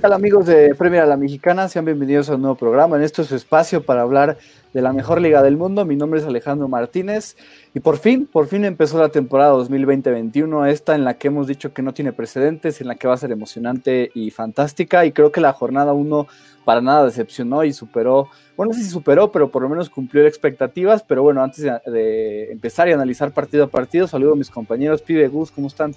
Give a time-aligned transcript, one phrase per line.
[0.00, 1.68] ¿Qué tal amigos de Premier a la Mexicana?
[1.68, 2.96] Sean bienvenidos a un nuevo programa.
[2.96, 4.38] En esto es su espacio para hablar
[4.72, 5.84] de la mejor liga del mundo.
[5.84, 7.36] Mi nombre es Alejandro Martínez
[7.74, 11.74] y por fin, por fin empezó la temporada 2020-21, esta en la que hemos dicho
[11.74, 15.32] que no tiene precedentes, en la que va a ser emocionante y fantástica y creo
[15.32, 16.26] que la jornada 1
[16.64, 20.26] para nada decepcionó y superó, bueno, no sé si superó, pero por lo menos cumplió
[20.26, 25.02] expectativas, pero bueno, antes de, empezar y analizar partido a partido, saludo a mis compañeros,
[25.02, 25.94] Pibe Gus, ¿cómo están?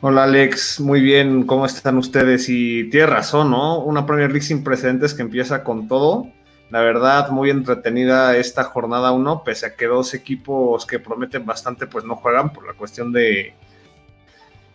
[0.00, 2.48] Hola Alex, muy bien, ¿cómo están ustedes?
[2.48, 3.78] Y tienes razón, ¿no?
[3.78, 6.28] Una Premier League sin precedentes que empieza con todo.
[6.70, 11.86] La verdad, muy entretenida esta jornada 1, pese a que dos equipos que prometen bastante,
[11.86, 13.54] pues no juegan por la cuestión de,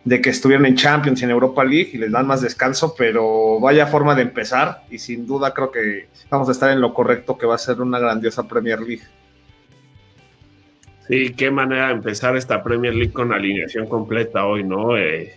[0.04, 3.86] de que estuvieron en Champions en Europa League y les dan más descanso, pero vaya
[3.86, 7.46] forma de empezar y sin duda creo que vamos a estar en lo correcto que
[7.46, 9.04] va a ser una grandiosa Premier League.
[11.10, 14.96] Sí, qué manera de empezar esta Premier League con alineación completa hoy, ¿no?
[14.96, 15.34] Eh,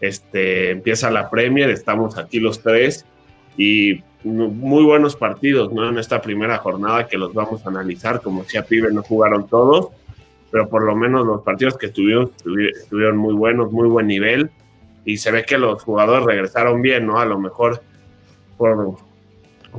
[0.00, 3.04] este, empieza la Premier, estamos aquí los tres
[3.54, 5.86] y muy buenos partidos, ¿no?
[5.86, 9.88] En esta primera jornada que los vamos a analizar, como decía Pibe, no jugaron todos,
[10.50, 12.32] pero por lo menos los partidos que estuvieron,
[12.74, 14.50] estuvieron muy buenos, muy buen nivel
[15.04, 17.18] y se ve que los jugadores regresaron bien, ¿no?
[17.18, 17.82] A lo mejor
[18.56, 18.96] por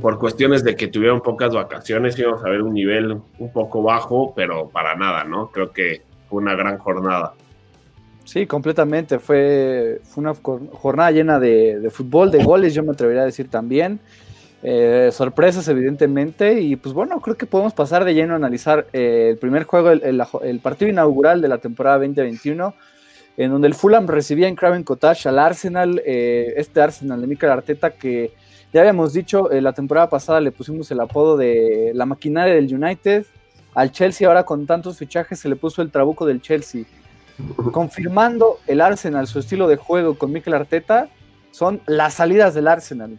[0.00, 4.32] por cuestiones de que tuvieron pocas vacaciones, íbamos a ver un nivel un poco bajo,
[4.34, 5.50] pero para nada, ¿no?
[5.50, 7.34] Creo que fue una gran jornada.
[8.24, 9.18] Sí, completamente.
[9.18, 14.00] Fue, fue una jornada llena de, fútbol, de goles, yo me atrevería a decir también.
[14.62, 16.60] Eh, sorpresas, evidentemente.
[16.60, 19.90] Y pues bueno, creo que podemos pasar de lleno a analizar eh, el primer juego,
[19.90, 22.74] el, partido inaugural de la temporada 2021,
[23.36, 27.50] en donde el Fulham recibía en Craven Cottage al Arsenal, eh, este Arsenal de Mikel
[27.50, 28.32] Arteta que
[28.72, 32.74] ya habíamos dicho, eh, la temporada pasada le pusimos el apodo de la maquinaria del
[32.74, 33.26] United.
[33.74, 36.84] Al Chelsea ahora con tantos fichajes se le puso el trabuco del Chelsea.
[37.72, 41.08] Confirmando el Arsenal, su estilo de juego con Mikel Arteta,
[41.50, 43.18] son las salidas del Arsenal.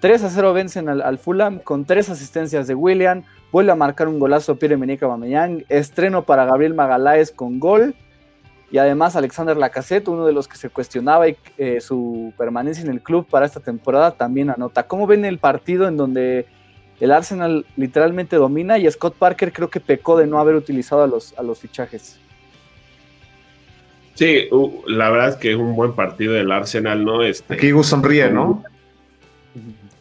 [0.00, 3.22] 3 a 0 vencen al, Fulham con tres asistencias de William.
[3.50, 5.64] Vuelve a marcar un golazo Pierre-Emerick Aubameyang.
[5.70, 7.94] Estreno para Gabriel Magaláes con gol.
[8.70, 13.00] Y además Alexander Lacazette, uno de los que se cuestionaba eh, su permanencia en el
[13.00, 14.84] club para esta temporada, también anota.
[14.84, 16.46] ¿Cómo ven el partido en donde
[17.00, 21.06] el Arsenal literalmente domina y Scott Parker creo que pecó de no haber utilizado a
[21.06, 22.18] los, a los fichajes?
[24.14, 24.48] Sí,
[24.86, 27.22] la verdad es que es un buen partido del Arsenal, ¿no?
[27.22, 28.62] Este, Aquí Gus sonríe, ¿no?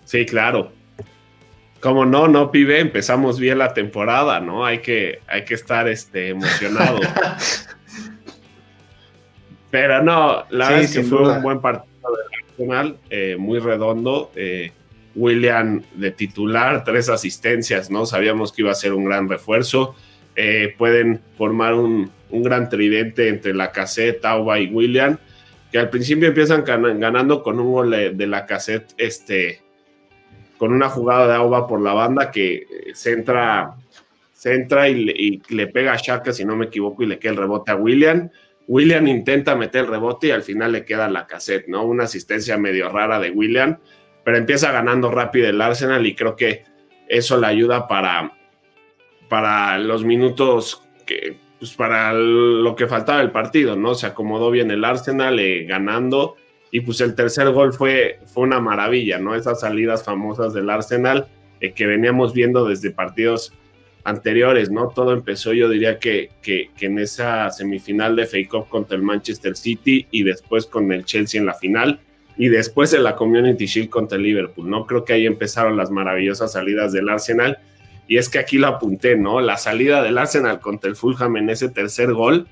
[0.06, 0.72] Sí, claro.
[1.80, 4.66] Como no, no, pibe, empezamos bien la temporada, ¿no?
[4.66, 7.00] Hay que, hay que estar este, emocionado.
[9.74, 14.30] Pero no, la verdad es que fue un buen partido de Arsenal, eh, muy redondo.
[14.36, 14.72] Eh,
[15.16, 18.06] William de titular, tres asistencias, ¿no?
[18.06, 19.96] Sabíamos que iba a ser un gran refuerzo.
[20.36, 25.18] Eh, pueden formar un, gran tridente entre la cassette, Tauba y William,
[25.72, 29.64] que al principio empiezan ganando con un gol de la cassette, este,
[30.60, 33.76] con una jugada de Auba por la banda que se entra,
[34.88, 37.76] y, le, pega a Shaka, si no me equivoco, y le queda el rebote a
[37.76, 38.30] William.
[38.68, 41.84] William intenta meter el rebote y al final le queda la cassette, ¿no?
[41.84, 43.80] Una asistencia medio rara de William,
[44.24, 46.64] pero empieza ganando rápido el Arsenal y creo que
[47.08, 48.32] eso le ayuda para,
[49.30, 53.96] para los minutos que, pues para lo que faltaba del partido, ¿no?
[53.96, 56.36] Se acomodó bien el Arsenal eh, ganando
[56.72, 59.36] y pues el tercer gol fue, fue una maravilla, ¿no?
[59.36, 61.28] Esas salidas famosas del Arsenal
[61.60, 63.54] eh, que veníamos viendo desde partidos
[64.04, 64.90] anteriores, ¿no?
[64.90, 69.56] Todo empezó, yo diría que, que, en esa semifinal de Fake Cup contra el Manchester
[69.56, 72.00] City y después con el Chelsea en la final
[72.38, 74.86] y después en la Community Shield contra el Liverpool, ¿no?
[74.86, 77.60] Creo que ahí empezaron las maravillosas salidas del Arsenal
[78.08, 79.40] y es que aquí lo apunté, ¿no?
[79.40, 82.48] La salida del Arsenal contra el Fulham en ese tercer gol,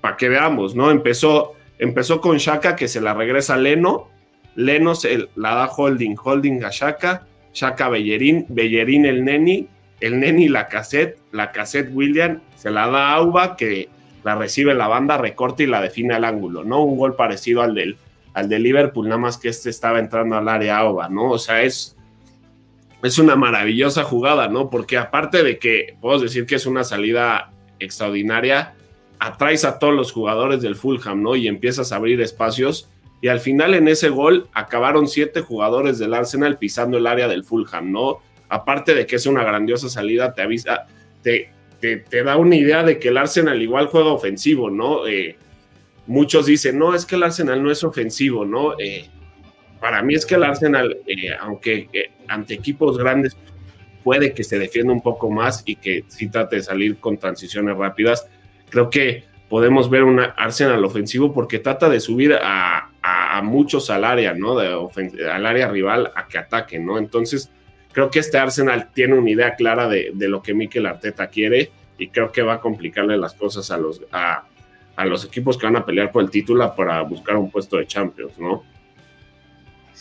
[0.00, 0.90] para que veamos, ¿no?
[0.90, 4.10] Empezó, empezó con Shaka que se la regresa a Leno,
[4.54, 9.68] Leno se la da Holding, Holding a Shaka, Shaka Bellerín, Bellerín el Neni,
[10.00, 13.88] el Neni la cassette, la cassette William, se la da a Auba, que
[14.22, 16.82] la recibe la banda, recorta y la define al ángulo, ¿no?
[16.82, 17.96] Un gol parecido al del,
[18.32, 21.30] al de Liverpool, nada más que este estaba entrando al área Auba, ¿no?
[21.30, 21.96] O sea, es,
[23.02, 24.70] es una maravillosa jugada, ¿no?
[24.70, 28.74] Porque aparte de que puedo decir que es una salida extraordinaria,
[29.18, 31.36] atraes a todos los jugadores del Fulham, ¿no?
[31.36, 32.88] Y empiezas a abrir espacios.
[33.20, 37.44] Y al final en ese gol acabaron siete jugadores del Arsenal pisando el área del
[37.44, 38.18] Fulham, ¿no?
[38.48, 40.86] Aparte de que es una grandiosa salida, te avisa,
[41.22, 41.50] te,
[41.80, 45.06] te, da una idea de que el Arsenal igual juega ofensivo, ¿no?
[45.06, 45.36] Eh,
[46.06, 48.78] muchos dicen, no, es que el Arsenal no es ofensivo, ¿no?
[48.78, 49.08] Eh,
[49.80, 51.88] para mí es que el Arsenal, eh, aunque
[52.26, 53.36] ante equipos grandes
[54.02, 57.76] puede que se defienda un poco más y que sí trate de salir con transiciones
[57.76, 58.28] rápidas,
[58.70, 64.04] creo que podemos ver un Arsenal ofensivo porque trata de subir a, a, muchos al
[64.04, 64.56] área, ¿no?
[64.56, 64.68] De
[65.30, 66.98] al área rival a que ataquen, ¿no?
[66.98, 67.50] Entonces,
[67.94, 72.08] creo que este Arsenal tiene una idea clara de, lo que Mikel Arteta quiere y
[72.08, 74.44] creo que va a complicarle las cosas a los, a,
[74.96, 77.86] a los equipos que van a pelear por el título para buscar un puesto de
[77.86, 78.64] Champions, ¿no?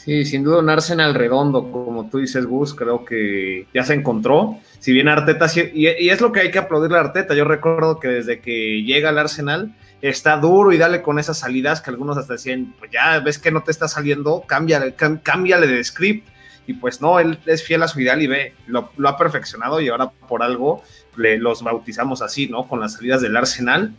[0.03, 4.57] Sí, sin duda un Arsenal redondo, como tú dices, Gus, creo que ya se encontró.
[4.79, 8.09] Si bien Arteta, y, es lo que hay que aplaudirle a Arteta, yo recuerdo que
[8.09, 12.33] desde que llega al Arsenal está duro y dale con esas salidas que algunos hasta
[12.33, 16.27] decían, pues ya ves que no te está saliendo, cámbiale, cámbiale de script.
[16.65, 19.89] Y pues no, él es fiel a su ideal y ve, lo, ha perfeccionado y
[19.89, 20.81] ahora por algo
[21.18, 22.68] le, los bautizamos así, ¿no?
[22.68, 23.94] Con las salidas del Arsenal.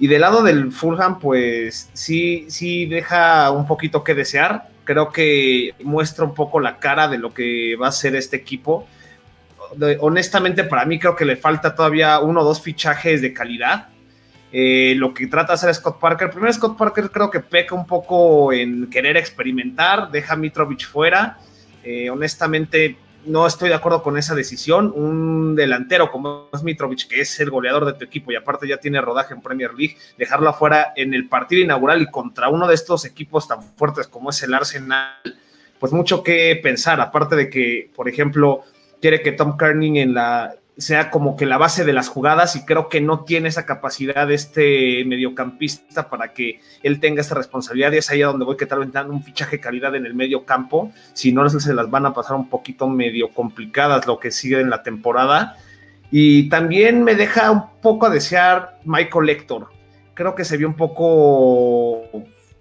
[0.00, 5.74] Y del lado del Fulham, pues sí, sí deja un poquito que desear creo que
[5.84, 8.88] muestra un poco la cara de lo que va a ser este equipo.
[10.00, 13.88] honestamente, para mí creo que le falta todavía uno o dos fichajes de calidad.
[14.50, 17.86] Eh, lo que trata de hacer Scott Parker, primero Scott Parker creo que peca un
[17.86, 21.36] poco en querer experimentar, deja a Mitrovic fuera.
[21.90, 24.92] Eh, honestamente, no estoy de acuerdo con esa decisión.
[24.94, 28.76] Un delantero como es Mitrovic, que es el goleador de tu equipo y aparte ya
[28.76, 32.74] tiene rodaje en Premier League, dejarlo afuera en el partido inaugural y contra uno de
[32.74, 35.14] estos equipos tan fuertes como es el Arsenal,
[35.80, 37.00] pues mucho que pensar.
[37.00, 38.64] Aparte de que, por ejemplo,
[39.00, 42.64] quiere que Tom Kearney en la sea como que la base de las jugadas y
[42.64, 47.92] creo que no tiene esa capacidad este mediocampista para que él tenga esa responsabilidad.
[47.92, 50.44] Y es ahí donde voy que tal vez dan un fichaje calidad en el medio
[50.44, 54.60] campo, si no se las van a pasar un poquito medio complicadas lo que sigue
[54.60, 55.56] en la temporada.
[56.12, 59.68] Y también me deja un poco a desear Michael Lector,
[60.14, 62.02] creo que se vio un poco,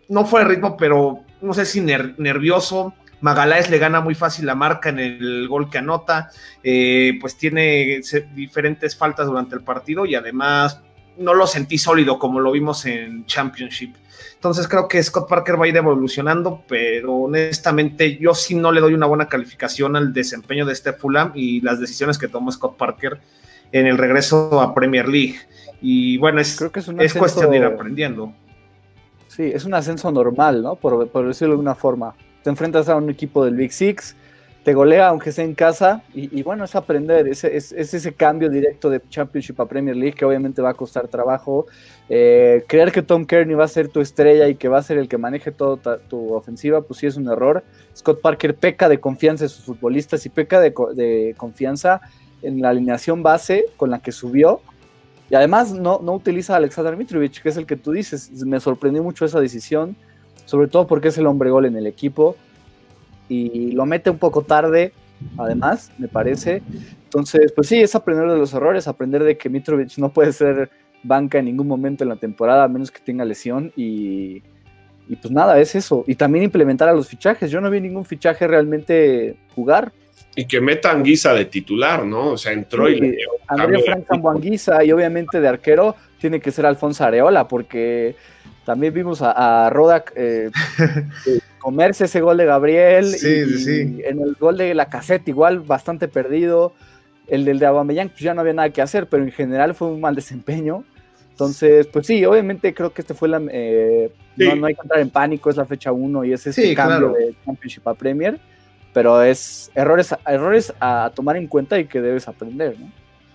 [0.09, 4.55] no fue de ritmo, pero no sé si nervioso, Magaláes le gana muy fácil la
[4.55, 6.29] marca en el gol que anota,
[6.63, 8.01] eh, pues tiene
[8.35, 10.81] diferentes faltas durante el partido y además
[11.17, 13.95] no lo sentí sólido como lo vimos en Championship.
[14.35, 18.81] Entonces creo que Scott Parker va a ir evolucionando, pero honestamente yo sí no le
[18.81, 22.77] doy una buena calificación al desempeño de este Fulham y las decisiones que tomó Scott
[22.77, 23.19] Parker
[23.71, 25.37] en el regreso a Premier League.
[25.81, 28.31] Y bueno, es, creo que es, cuestión de ir aprendiendo.
[29.27, 30.75] Sí, es un ascenso normal, ¿no?
[30.75, 32.15] Por, por decirlo de una forma
[32.47, 34.15] te enfrentas a un equipo del Big Six,
[34.63, 38.89] te golea aunque sea en casa, y, bueno, es aprender, es, es, ese cambio directo
[38.89, 41.65] de Championship a Premier League que obviamente va a costar trabajo.
[42.07, 44.97] Eh, creer que Tom Kearney va a ser tu estrella y que va a ser
[44.97, 47.65] el que maneje toda tu ofensiva, pues sí es un error.
[47.93, 51.99] Scott Parker peca de confianza en sus futbolistas y peca de, de confianza
[52.43, 54.61] en la alineación base con la que subió.
[55.29, 58.31] Y además no, no utiliza a Alexander Mitrovic, que es el que tú dices.
[58.45, 59.97] Me sorprendió mucho esa decisión
[60.47, 62.37] sobre todo porque es el hombre gol en el equipo
[63.27, 64.93] y lo mete un poco tarde,
[65.37, 66.63] además, me parece.
[67.03, 70.69] Entonces, pues sí, es aprender de los errores, aprender de que Mitrovic no puede ser
[71.03, 74.41] banca en ningún momento en la temporada, a menos que tenga lesión y,
[75.21, 76.05] pues nada, es eso.
[76.07, 77.51] Y también implementar a los fichajes.
[77.51, 79.91] Yo no vi ningún fichaje realmente jugar.
[80.33, 82.31] Y que meta Anguisa de titular, ¿no?
[82.31, 83.17] O sea, entró y le
[83.47, 88.15] André Frank Anguisa y obviamente de arquero tiene que ser Alfonso Areola, porque
[88.67, 90.51] también vimos a, Rodak eh,
[91.57, 93.05] comerse ese gol de Gabriel.
[93.05, 94.01] Sí, y, sí.
[94.03, 96.73] En el gol de la caseta igual bastante perdido.
[97.27, 99.87] El del de Aubameyang pues ya no había nada que hacer, pero en general fue
[99.87, 100.83] un mal desempeño.
[101.29, 103.41] Entonces, pues sí, obviamente creo que este fue la...
[103.49, 107.13] Eh, no, hay que entrar en pánico, es la fecha 1 y es este cambio
[107.13, 108.37] de Championship a Premier,
[108.91, 112.91] pero es errores, errores a tomar en cuenta y que debes aprender, ¿no?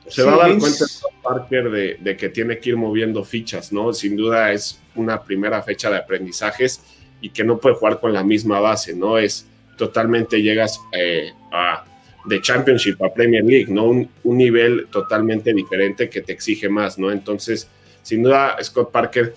[0.08, 0.84] Se va a dar cuenta
[1.22, 3.92] Parker de, de, que tiene que ir moviendo fichas, ¿no?
[3.92, 6.82] Sin duda es una primera fecha de aprendizajes
[7.20, 9.16] y que no puede jugar con la misma base, ¿no?
[9.16, 11.84] Es totalmente llegas eh, a,
[12.24, 13.84] de Championship a Premier League, ¿no?
[13.84, 17.10] Un, un, nivel totalmente diferente que te exige más, ¿no?
[17.10, 17.68] Entonces,
[18.02, 19.34] sin duda, Scott Parker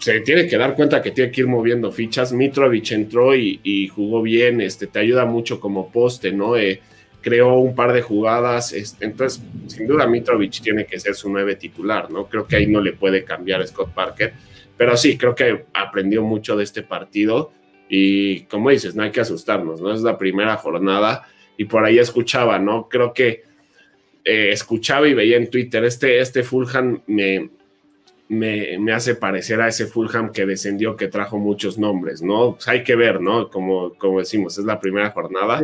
[0.00, 2.32] se tiene que dar cuenta que tiene que ir moviendo fichas.
[2.32, 6.56] Mitrovic entró y, y jugó bien, este, te ayuda mucho como poste, ¿no?
[6.56, 6.80] Eh,
[7.24, 8.74] creó un par de jugadas.
[9.00, 12.26] Entonces, sin duda, Mitrovic tiene que ser su nueve titular, ¿no?
[12.26, 14.34] Creo que ahí no le puede cambiar a Scott Parker.
[14.76, 17.50] Pero sí, creo que aprendió mucho de este partido.
[17.88, 19.94] Y como dices, no hay que asustarnos, ¿no?
[19.94, 21.26] Es la primera jornada.
[21.56, 22.90] Y por ahí escuchaba, ¿no?
[22.90, 23.44] Creo que
[24.22, 27.48] eh, escuchaba y veía en Twitter, este, este Fulham me,
[28.28, 32.54] me, hace parecer a ese Fulham que descendió, que trajo muchos nombres, ¿no?
[32.54, 33.48] Pues hay que ver, ¿no?
[33.48, 35.62] Como, como decimos, es la primera jornada,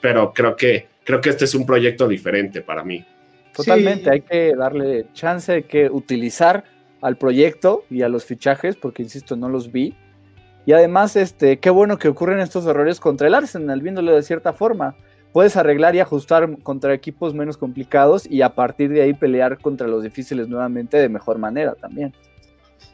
[0.00, 3.02] pero creo que creo que este es un proyecto diferente para mí.
[3.54, 6.64] Totalmente, hay que darle chance, hay que utilizar
[7.00, 9.96] al proyecto y a los fichajes, porque insisto, no los vi.
[10.66, 14.52] Y además, este, qué bueno que ocurren estos errores contra el Arsenal, viéndolo de cierta
[14.52, 14.96] forma.
[15.32, 19.88] Puedes arreglar y ajustar contra equipos menos complicados y a partir de ahí pelear contra
[19.88, 22.12] los difíciles nuevamente de mejor manera también.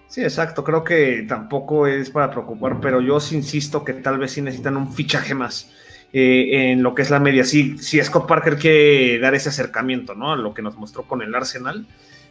[0.07, 0.63] Sí, exacto.
[0.63, 4.77] Creo que tampoco es para preocupar, pero yo sí insisto que tal vez sí necesitan
[4.77, 5.69] un fichaje más
[6.17, 7.43] eh, en lo que es la media.
[7.43, 10.33] Si, si Scott Parker quiere dar ese acercamiento, ¿no?
[10.33, 11.89] A lo que nos mostró con el Arsenal,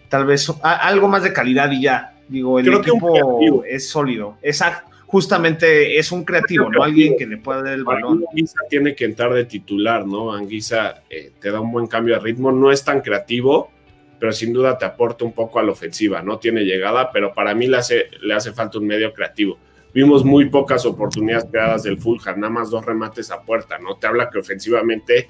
[0.07, 2.13] tal vez algo más de calidad y ya.
[2.29, 4.37] Digo, el equipo es sólido.
[4.41, 4.89] Exacto.
[5.05, 6.81] Justamente es un creativo, ¿no?
[6.81, 8.23] Alguien que le pueda dar el balón.
[8.31, 10.31] Anguisa tiene que entrar de titular, ¿no?
[10.31, 13.69] Anguisa eh, te da un buen cambio de ritmo, no es tan creativo,
[14.17, 16.21] pero sin duda te aporta un poco a la ofensiva.
[16.21, 19.59] No tiene llegada, pero para mí le hace, le hace falta un medio creativo.
[19.93, 23.95] Vimos muy pocas oportunidades creadas del Fulham, nada más dos remates a puerta, ¿no?
[23.97, 25.27] Te habla que ofensivamente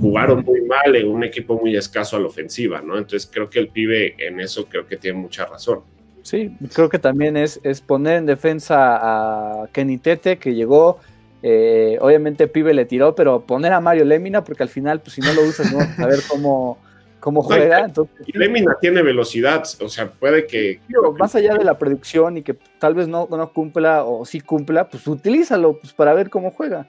[0.00, 2.98] jugaron muy mal en un equipo muy escaso a la ofensiva, ¿no?
[2.98, 5.80] Entonces creo que el pibe en eso creo que tiene mucha razón.
[6.22, 11.00] Sí, creo que también es, es poner en defensa a Kenny Tete, que llegó,
[11.42, 15.20] eh, obviamente pibe le tiró, pero poner a Mario Lemina, porque al final, pues si
[15.20, 16.78] no lo usas, no a ver cómo,
[17.24, 17.86] cómo juega.
[17.86, 20.80] Entonces, y Lemina tiene velocidad, o sea, puede que,
[21.18, 24.90] Más allá de la predicción y que tal vez no, no cumpla o sí cumpla,
[24.90, 26.86] pues utilízalo pues, para ver cómo juega.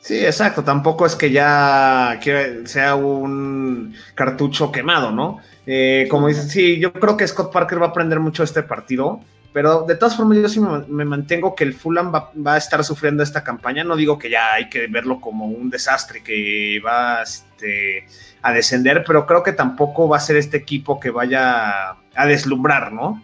[0.00, 0.64] Sí, exacto.
[0.64, 2.18] Tampoco es que ya
[2.64, 5.40] sea un cartucho quemado, ¿no?
[5.66, 9.20] Eh, como dices, sí, yo creo que Scott Parker va a aprender mucho este partido.
[9.56, 12.84] Pero de todas formas, yo sí me, mantengo que el Fulham va, va, a estar
[12.84, 13.84] sufriendo esta campaña.
[13.84, 18.04] No digo que ya hay que verlo como un desastre, que va este,
[18.42, 22.92] a descender, pero creo que tampoco va a ser este equipo que vaya a deslumbrar,
[22.92, 23.22] ¿no?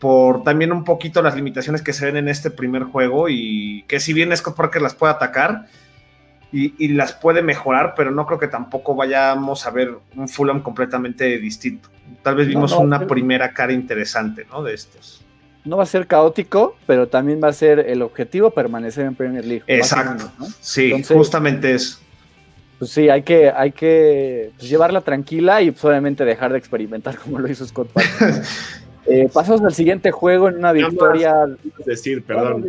[0.00, 4.00] Por también un poquito las limitaciones que se ven en este primer juego y que
[4.00, 5.66] si bien Scott Parker las puede atacar
[6.50, 11.38] y, las puede mejorar, pero no creo que tampoco vayamos a ver un Fulham completamente
[11.38, 11.88] distinto.
[12.24, 14.64] Tal vez vimos una primera cara interesante, ¿no?
[14.64, 15.24] De estos.
[15.68, 19.44] No va a ser caótico, pero también va a ser el objetivo permanecer en Premier
[19.44, 19.64] League.
[19.66, 20.30] Exacto.
[20.60, 21.98] Sí, justamente eso
[22.78, 27.18] pues sí, hay que, hay que pues, llevarla tranquila y pues, obviamente dejar de experimentar
[27.18, 28.42] como lo hizo Scott Parker.
[29.06, 31.34] eh, pasamos al siguiente juego en una victoria.
[31.84, 32.66] decir, perdón.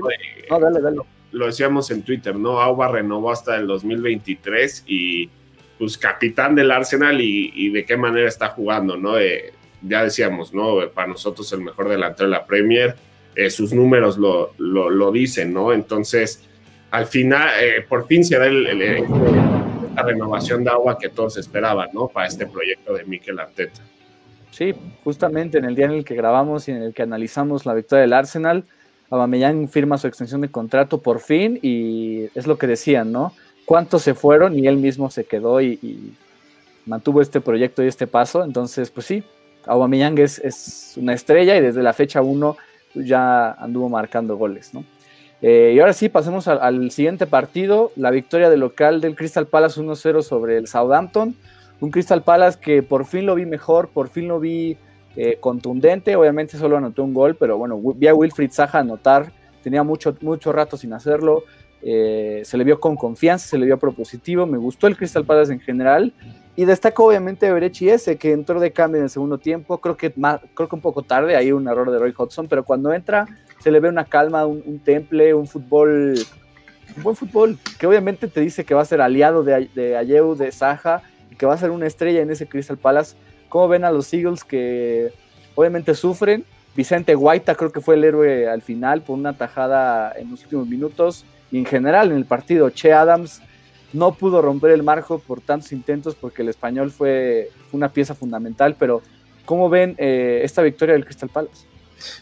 [0.50, 0.98] No, dale, dale.
[1.32, 2.60] Lo, decíamos en Twitter, ¿no?
[2.60, 5.30] Auba renovó hasta el 2023 y
[5.78, 9.18] pues capitán del Arsenal y, de qué manera está jugando, ¿no?
[9.20, 10.78] Eh, ya decíamos, ¿no?
[10.94, 12.96] Para nosotros el mejor delantero de la Premier,
[13.36, 15.72] eh, sus números lo, lo, dicen, ¿no?
[15.74, 16.44] Entonces,
[16.92, 18.66] al final, eh, por fin se da el
[20.04, 22.08] renovación de agua que todos esperaban, ¿no?
[22.08, 23.82] Para este proyecto de Mikel Arteta.
[24.52, 27.74] Sí, justamente en el día en el que grabamos y en el que analizamos la
[27.74, 28.66] victoria del Arsenal,
[29.10, 33.34] Aubameyang firma su extensión de contrato por fin y es lo que decían, ¿no?
[33.66, 36.14] ¿Cuántos se fueron y él mismo se quedó y,
[36.86, 38.44] mantuvo este proyecto y este paso?
[38.44, 39.24] Entonces, pues sí,
[39.70, 42.58] Aubameyang es, es una estrella y desde la fecha 1
[42.96, 44.84] ya anduvo marcando goles, ¿no?
[45.42, 49.80] Eh, y ahora sí, pasemos al, siguiente partido, la victoria del local del Crystal Palace
[49.80, 51.36] 1-0 sobre el Southampton.
[51.80, 54.78] Un Crystal Palace que por fin lo vi mejor, por fin lo vi
[55.16, 56.16] eh, contundente.
[56.18, 59.32] Obviamente solo anotó un gol, pero bueno, vi a Wilfried Zaha anotar.
[59.64, 61.44] Tenía mucho, mucho rato sin hacerlo.
[61.82, 64.46] Eh, se le vio con confianza, se le vio propositivo.
[64.46, 66.14] Me gustó el Crystal Palace en general.
[66.60, 69.78] Y destaco obviamente Berechi ese, que entró de cambio en el segundo tiempo.
[69.78, 72.92] Creo que, creo que un poco tarde, hay un error de Roy Hodgson, pero cuando
[72.92, 73.28] entra
[73.60, 76.16] se le ve una calma, un, temple, un fútbol,
[76.98, 80.52] un buen fútbol, que obviamente te dice que va a ser aliado de, de de
[80.52, 81.02] Saja,
[81.32, 83.16] y que va a ser una estrella en ese Crystal Palace.
[83.48, 85.14] ¿Cómo ven a los Eagles que
[85.56, 86.44] obviamente sufren?
[86.76, 90.68] Vicente Guaita creo que fue el héroe al final por una tajada en los últimos
[90.68, 91.24] minutos.
[91.54, 93.42] Y en general en el partido, Che Adams
[93.94, 98.76] no pudo romper el marco por tantos intentos porque el español fue, una pieza fundamental.
[98.78, 99.02] Pero
[99.46, 101.68] ¿cómo ven eh, esta victoria del Crystal Palace?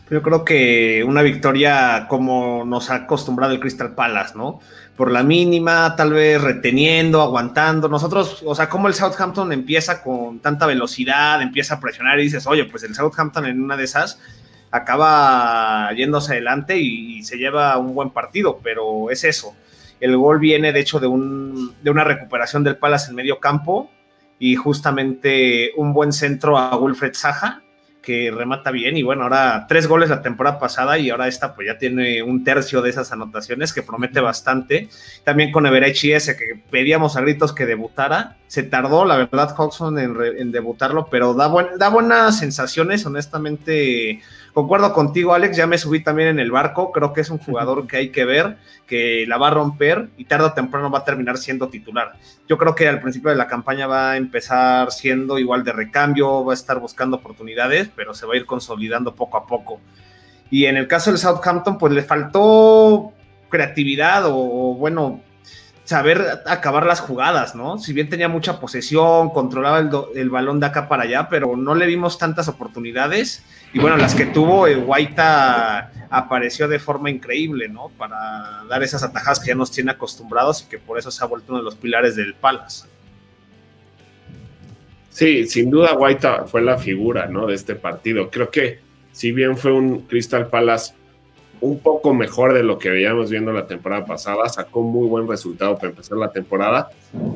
[0.10, 4.60] Yo creo que una victoria como nos ha acostumbrado el Crystal Palace, ¿no?
[4.96, 7.88] Por la mínima, tal vez reteniendo, aguantando.
[7.88, 12.48] Nosotros, o sea, como el Southampton empieza con tanta velocidad, empieza a presionar y dices,
[12.48, 14.20] oye, pues el Southampton en una de esas
[14.72, 19.56] acaba yéndose adelante y, se lleva un buen partido, pero es eso.
[20.00, 23.90] El gol viene, de hecho, de, un, de una recuperación del Palace en medio campo
[24.40, 27.64] y justamente un buen centro a Wilfred Saja
[28.08, 31.68] que remata bien y bueno, ahora tres goles la temporada pasada y ahora esta pues
[31.68, 34.88] ya tiene un tercio de esas anotaciones que promete bastante.
[35.26, 40.00] También con Everechi ese que pedíamos a gritos que debutara, se tardó la verdad Hodgson
[40.00, 44.22] en, debutarlo, pero da, da buenas sensaciones, honestamente
[44.58, 47.86] Concuerdo contigo, Alex, ya me subí también en el barco, creo que es un jugador
[47.86, 51.04] que hay que ver, que la va a romper y tarde o temprano va a
[51.04, 52.14] terminar siendo titular.
[52.48, 56.44] Yo creo que al principio de la campaña va a empezar siendo igual de recambio,
[56.44, 59.80] va a estar buscando oportunidades, pero se va a ir consolidando poco a poco.
[60.50, 63.14] Y en el caso del Southampton, pues le faltó
[63.50, 65.22] creatividad o, bueno,
[65.88, 67.78] saber acabar las jugadas, ¿no?
[67.78, 69.80] Si bien tenía mucha posesión, controlaba
[70.14, 73.46] el, balón de acá para allá, pero no le vimos tantas oportunidades.
[73.72, 77.88] Y bueno, las que tuvo, eh, Guaita apareció de forma increíble, ¿no?
[77.98, 81.28] Para dar esas atajadas que ya nos tiene acostumbrados y que por eso se ha
[81.28, 82.86] vuelto uno de los pilares del Palace.
[85.10, 87.48] Sí, sin duda Guaita fue la figura, ¿no?
[87.48, 88.30] De este partido.
[88.30, 88.82] Creo que
[89.14, 90.96] si bien fue un Crystal Palace
[91.60, 95.76] un poco mejor de lo que veíamos viendo la temporada pasada, sacó muy buen resultado
[95.76, 96.90] para empezar la temporada,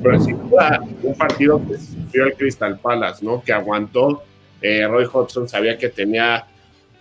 [0.04, 3.42] pero sin duda un partido que sufrió el Crystal Palace, ¿no?
[3.42, 4.24] Que aguantó,
[4.62, 6.46] eh, Roy Hodgson sabía que tenía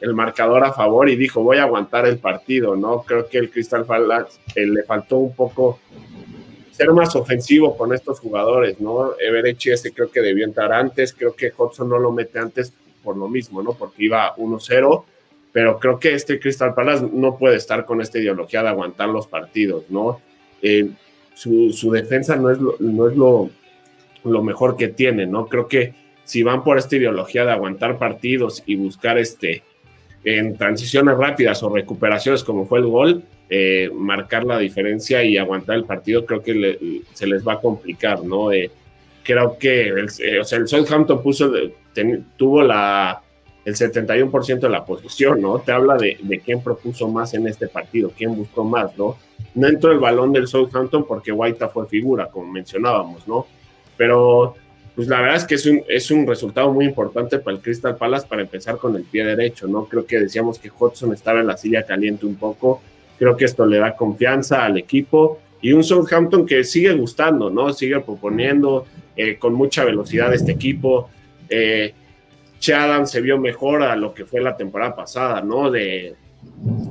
[0.00, 3.02] el marcador a favor y dijo, voy a aguantar el partido, ¿no?
[3.02, 5.78] Creo que el Crystal Palace eh, le faltó un poco
[6.70, 9.12] ser más ofensivo con estos jugadores, ¿no?
[9.18, 12.72] Everechi ese creo que debió entrar antes, creo que Hodgson no lo mete antes
[13.04, 13.74] por lo mismo, ¿no?
[13.74, 15.04] Porque iba 1-0
[15.52, 19.26] pero creo que este Crystal Palace no puede estar con esta ideología de aguantar los
[19.26, 20.20] partidos, ¿no?
[20.62, 20.90] Eh,
[21.34, 23.50] su, defensa no es, lo, no es lo,
[24.24, 25.46] lo, mejor que tiene, ¿no?
[25.46, 29.62] Creo que si van por esta ideología de aguantar partidos y buscar este
[30.22, 35.76] en transiciones rápidas o recuperaciones como fue el gol, eh, marcar la diferencia y aguantar
[35.76, 38.52] el partido, creo que se les va a complicar, ¿no?
[38.52, 38.70] Eh,
[39.22, 40.04] creo que el,
[40.40, 41.50] o sea, el Southampton puso,
[42.36, 43.22] tuvo la
[43.64, 45.58] el 71% de la posición, ¿no?
[45.58, 49.16] Te habla de, quién propuso más en este partido, quién buscó más, ¿no?
[49.54, 53.46] No entró el balón del Southampton porque Guaita fue figura, como mencionábamos, ¿no?
[53.96, 54.54] Pero,
[54.94, 57.96] pues la verdad es que es un, es un resultado muy importante para el Crystal
[57.96, 59.84] Palace para empezar con el pie derecho, ¿no?
[59.84, 62.80] Creo que decíamos que Hudson estaba en la silla caliente un poco,
[63.18, 67.72] creo que esto le da confianza al equipo y un Southampton que sigue gustando, ¿no?
[67.72, 68.86] Sigue proponiendo
[69.16, 71.10] eh, con mucha velocidad este equipo.
[71.48, 71.92] Eh,
[72.60, 72.74] Che
[73.06, 75.70] se vio mejor a lo que fue la temporada pasada, ¿no?
[75.70, 76.14] De,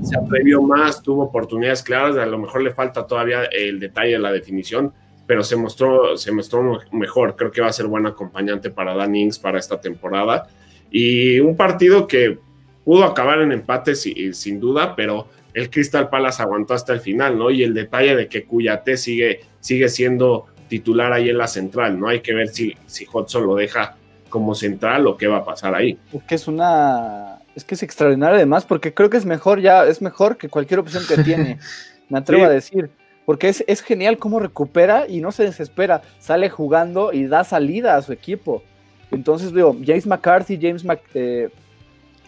[0.04, 4.20] se atrevió más, tuvo oportunidades claras, a lo mejor le falta todavía el detalle de
[4.20, 4.92] la definición,
[5.28, 7.36] pero se mostró, se mostró mejor.
[7.36, 10.48] Creo que va a ser buen acompañante para Dan Ings para esta temporada.
[10.90, 12.40] Y un partido que
[12.84, 17.52] pudo acabar en empate sin duda, pero el Crystal Palace aguantó hasta el final, ¿no?
[17.52, 22.08] Y el detalle de que Cuyate sigue, sigue siendo titular ahí en la central, ¿no?
[22.08, 23.98] Hay que ver si, si lo deja
[24.30, 25.98] como central o qué va a pasar ahí.
[26.13, 27.39] Es que es una.
[27.56, 30.80] Es que es extraordinario además, porque creo que es mejor ya, es mejor que cualquier
[30.80, 31.60] opción que tiene.
[32.10, 32.89] Me atrevo a decir.
[33.26, 36.02] Porque es, es, genial cómo recupera y no se desespera.
[36.20, 38.63] Sale jugando y da salida a su equipo.
[39.12, 41.50] Entonces, digo, James McCarthy, James eh,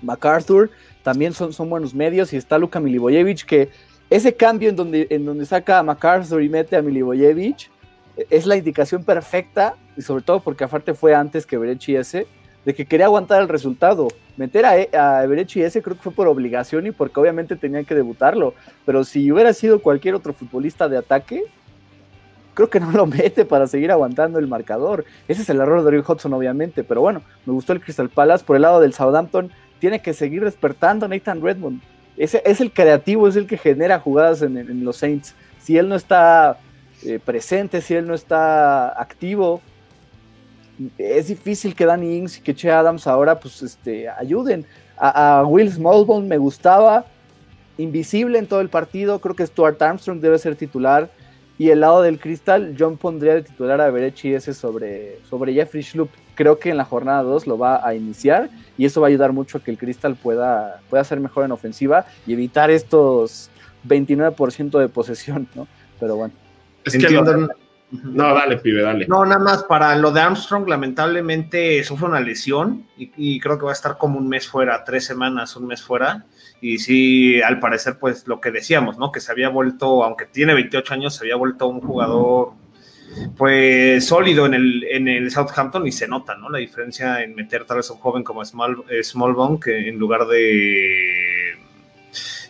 [0.04, 0.70] MacArthur
[1.02, 2.34] también son, son buenos medios.
[2.34, 3.70] Y está Luka Milivojevic, que
[4.12, 7.72] ese cambio en donde, en donde saca a MacArthur y mete a Milivojevic
[8.30, 12.28] es la indicación perfecta, y sobre todo porque aparte fue antes que Berechi ese,
[12.66, 14.08] de que quería aguantar el resultado.
[14.36, 17.96] Meter a, a Berechi ese creo que fue por obligación y porque obviamente tenía que
[17.96, 18.54] debutarlo.
[18.86, 21.44] Pero si hubiera sido cualquier otro futbolista de ataque,
[22.54, 25.06] creo que no lo mete para seguir aguantando el marcador.
[25.28, 26.84] Ese es el error de Rio Hudson, obviamente.
[26.84, 28.44] Pero bueno, me gustó el Crystal Palace.
[28.44, 31.82] Por el lado del Southampton, tiene que seguir despertando Nathan Redmond.
[32.18, 35.36] Ese es el creativo, es el que genera jugadas en los Saints.
[35.60, 36.58] Si él no está
[37.04, 39.62] eh, presente, si él no está activo.
[40.98, 44.66] Es difícil que Danny Ings y que Che Adams ahora pues este, ayuden.
[44.98, 47.06] A, Will Smallbone me gustaba,
[47.78, 51.10] invisible en todo el partido, creo que Stuart Armstrong debe ser titular.
[51.58, 55.84] Y el lado del cristal, John pondría de titular a Berechi ese sobre, sobre Jeffrey
[55.84, 56.10] Schlupp.
[56.34, 59.32] Creo que en la jornada 2 lo va a iniciar y eso va a ayudar
[59.32, 63.52] mucho a que el cristal pueda, pueda ser mejor en ofensiva y evitar estos
[63.88, 65.68] 29% de posesión, ¿no?
[66.00, 66.34] Pero bueno.
[66.84, 67.08] Es que
[67.92, 69.06] No, dale, pibe, dale.
[69.08, 73.72] No, nada más para lo de Armstrong, lamentablemente sufre una lesión y, creo que va
[73.72, 76.26] a estar como un mes fuera, tres semanas, un mes fuera.
[76.62, 79.12] Y sí, al parecer, pues lo que decíamos, ¿no?
[79.12, 82.54] Que se había vuelto, aunque tiene 28 años, se había vuelto un jugador,
[83.36, 86.50] pues sólido en el, en el Southampton y se nota, ¿no?
[86.50, 89.98] La diferencia en meter tal vez a un joven como Small, eh, Smallbone que en
[89.98, 91.58] lugar de,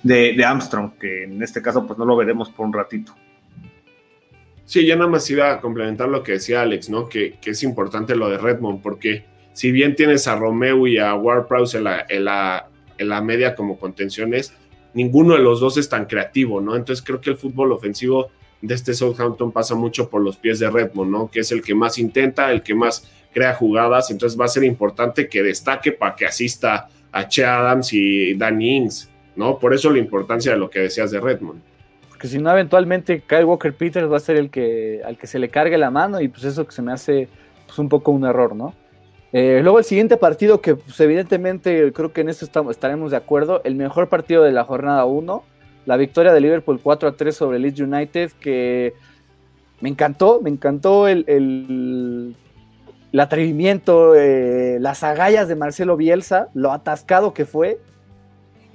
[0.03, 3.15] de, de Armstrong, que en este caso, pues no lo veremos por un ratito.
[4.65, 7.09] Sí, ya nada más iba a complementar lo que decía Alex, ¿no?
[7.09, 11.47] Que, es importante lo de Redmond, porque si bien tienes a Romeo y a Ward
[11.47, 14.53] Prowse en la, en, la, en la media como contenciones,
[14.93, 16.75] ninguno de los dos es tan creativo, ¿no?
[16.75, 18.29] Entonces creo que el fútbol ofensivo
[18.61, 21.31] de este Southampton pasa mucho por los pies de Redmond, ¿no?
[21.31, 24.63] Que es el que más intenta, el que más crea jugadas, entonces va a ser
[24.63, 29.57] importante que destaque para que asista a Che Adams y Danny Ings, ¿no?
[29.57, 31.70] Por eso la importancia de lo que decías de Redmond
[32.21, 35.39] que si no eventualmente Kyle Walker Peters va a ser el que al que se
[35.39, 37.27] le cargue la mano y pues eso que se me hace
[37.65, 38.75] pues un poco un error, ¿no?
[39.33, 43.17] Eh, luego el siguiente partido que pues evidentemente creo que en esto estamos, estaremos de
[43.17, 45.43] acuerdo, el mejor partido de la jornada 1,
[45.87, 48.93] la victoria de Liverpool 4 a 3 sobre Leeds United que
[49.79, 52.35] me encantó, me encantó el, el,
[53.19, 57.79] atrevimiento, eh, las agallas de Marcelo Bielsa, lo atascado que fue,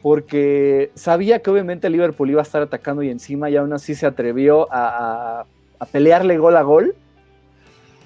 [0.06, 4.06] porque sabía que obviamente Liverpool iba a estar atacando y encima y aún así se
[4.06, 5.46] atrevió a,
[5.90, 6.94] pelearle gol a gol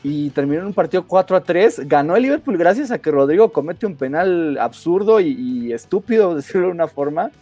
[0.03, 1.87] y terminó en un partido 4 a 3.
[1.87, 6.73] Ganó el Liverpool gracias a que Rodrigo comete un penal absurdo y, estúpido, decirlo de
[6.73, 7.33] una forma.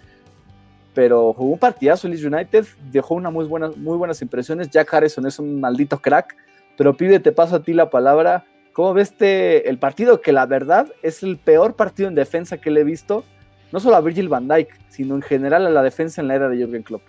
[0.92, 4.70] Pero jugó un partidazo Leeds United, dejó unas muy buenas, muy buenas impresiones.
[4.70, 6.34] Jack Harrison es un maldito crack.
[6.76, 8.44] Pero pide, te paso a ti la palabra.
[8.72, 10.20] ¿Cómo ves este, el partido?
[10.20, 13.22] Que la verdad es el peor partido en defensa que le he visto
[13.72, 16.48] no solo a Virgil van Dijk, sino en general a la defensa en la era
[16.48, 17.02] de Jürgen Klopp.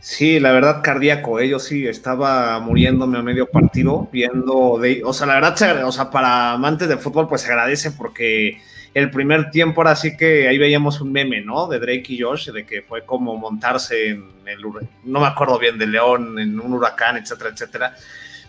[0.00, 1.48] Sí, la verdad, cardíaco, ¿eh?
[1.48, 6.10] yo sí estaba muriéndome a medio partido, viendo, de, o sea, la verdad, o sea,
[6.10, 8.58] para amantes de fútbol, pues se agradece porque
[8.94, 11.68] el primer tiempo ahora sí que ahí veíamos un meme, ¿no?
[11.68, 14.62] De Drake y Josh, de que fue como montarse en el,
[15.04, 17.94] no me acuerdo bien, de León, en un huracán, etcétera, etcétera.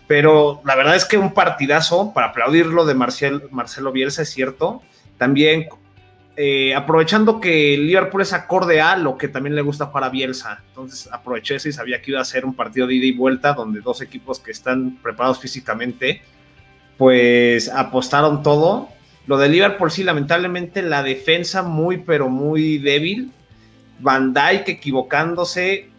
[0.06, 4.82] Pero la verdad es que un partidazo, para aplaudirlo de Marcel, Marcelo Bielsa, es cierto.
[5.18, 5.66] También
[6.34, 10.62] eh, aprovechando que Liverpool es acorde a lo que también le gusta para Bielsa.
[10.68, 13.52] Entonces aproveché eso y sabía que iba a ser un partido de ida y vuelta
[13.52, 16.22] donde dos equipos que están preparados físicamente,
[16.96, 18.88] pues apostaron todo.
[19.26, 23.30] Lo de Liverpool sí, lamentablemente la defensa muy pero muy débil.
[24.00, 25.90] Van Dijk equivocándose.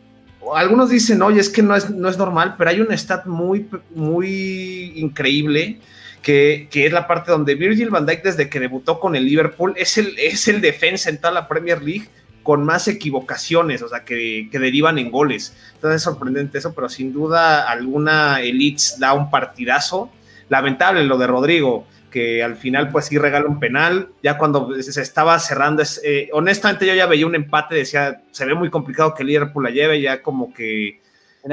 [0.55, 3.69] Algunos dicen, oye, es que no es, no es normal, pero hay un stat muy,
[3.93, 5.79] muy increíble
[6.23, 9.97] que, es la parte donde Virgil van Dijk desde que debutó con el Liverpool es
[9.97, 12.07] el, es el defensa en toda la Premier League
[12.41, 15.55] con más equivocaciones, o sea, que, derivan en goles.
[15.75, 20.09] Entonces es sorprendente eso, pero sin duda alguna el da un partidazo.
[20.49, 24.09] Lamentable lo de Rodrigo, que al final pues sí regala un penal.
[24.21, 28.53] Ya cuando se estaba cerrando, eh, honestamente yo ya veía un empate, decía, se ve
[28.55, 31.01] muy complicado que el Liverpool la lleve, ya como que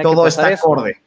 [0.02, 0.98] todo está acorde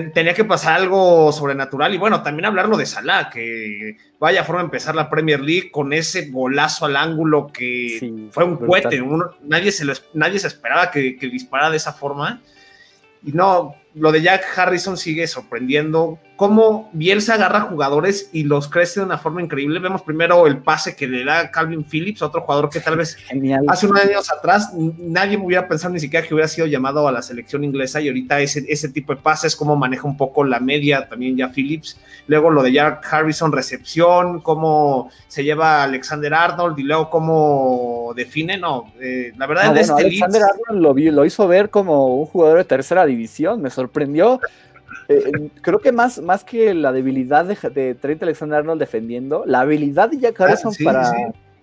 [0.00, 4.66] tenía que pasar algo sobrenatural y bueno, también hablarlo de Salah, que vaya forma de
[4.66, 9.02] empezar la Premier League con ese golazo al ángulo que fue un cohete,
[9.42, 12.40] nadie, se nadie se esperaba que, que disparara de esa forma.
[13.24, 16.18] Y no, lo de Jack Harrison sigue sorprendiendo.
[16.42, 19.78] Cómo Bielsa agarra jugadores y los crece de una forma increíble.
[19.78, 23.16] Vemos primero el pase que le da Calvin Phillips, otro jugador que tal vez
[23.68, 27.12] hace unos años atrás nadie me hubiera pensado ni siquiera que hubiera sido llamado a
[27.12, 30.58] la selección inglesa y ahorita ese, ese tipo de pases, cómo maneja un poco la
[30.58, 31.96] media también ya Phillips.
[32.26, 38.58] Luego lo de Jack Harrison, recepción, cómo se lleva Alexander Arnold y luego cómo define.
[38.58, 42.58] No, eh, la verdad ah, este Alexander Arnold lo, lo hizo ver como un jugador
[42.58, 43.62] de tercera división.
[43.62, 44.40] Me sorprendió.
[45.08, 49.60] Eh, creo que más, más que la debilidad de, de Trent Alexander Arnold defendiendo, la
[49.60, 51.12] habilidad de Jack ah, Harrison para,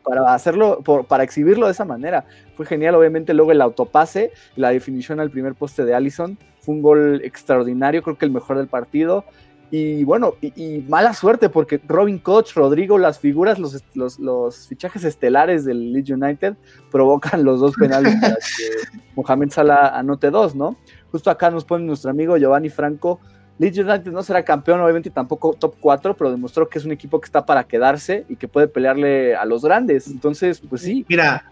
[0.03, 2.25] para hacerlo, para exhibirlo de esa manera.
[2.55, 6.81] Fue genial, obviamente, luego el autopase, la definición al primer poste de Allison, fue un
[6.81, 9.25] gol extraordinario, creo que el mejor del partido.
[9.71, 15.03] Y bueno, y, mala suerte porque Robin Koch, Rodrigo, las figuras, los, los, los, fichajes
[15.03, 16.55] estelares del Leeds United
[16.91, 20.75] provocan los dos penales para que Mohamed Salah anote dos, ¿no?
[21.11, 23.19] Justo acá nos pone nuestro amigo Giovanni Franco.
[23.57, 27.19] Leeds United no será campeón, obviamente tampoco top 4, pero demostró que es un equipo
[27.19, 30.07] que está para quedarse y que puede pelearle a los grandes.
[30.07, 31.05] Entonces, pues sí.
[31.09, 31.51] Mira,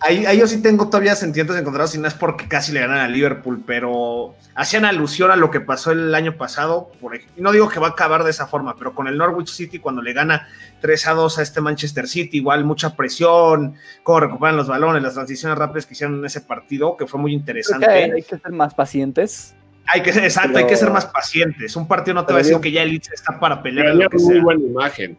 [0.00, 3.08] Ahí, yo sí tengo todavía sentimientos encontrados y no es porque casi le ganan a
[3.08, 6.92] Liverpool, pero hacían alusión a lo que pasó el año pasado.
[7.00, 9.48] Por, y no digo que va a acabar de esa forma, pero con el Norwich
[9.48, 10.46] City, cuando le gana
[10.80, 15.14] 3 a 2 a este Manchester City, igual mucha presión, cómo recuperan los balones, las
[15.14, 17.88] transiciones rápidas que hicieron en ese partido, que fue muy interesante.
[17.88, 19.54] hay que ser más pacientes.
[19.86, 21.74] Hay que ser, exacto, hay que ser más pacientes.
[21.74, 23.96] Un partido no te va a decir que ya el está para pelear.
[23.96, 25.18] Lo que muy buena imagen.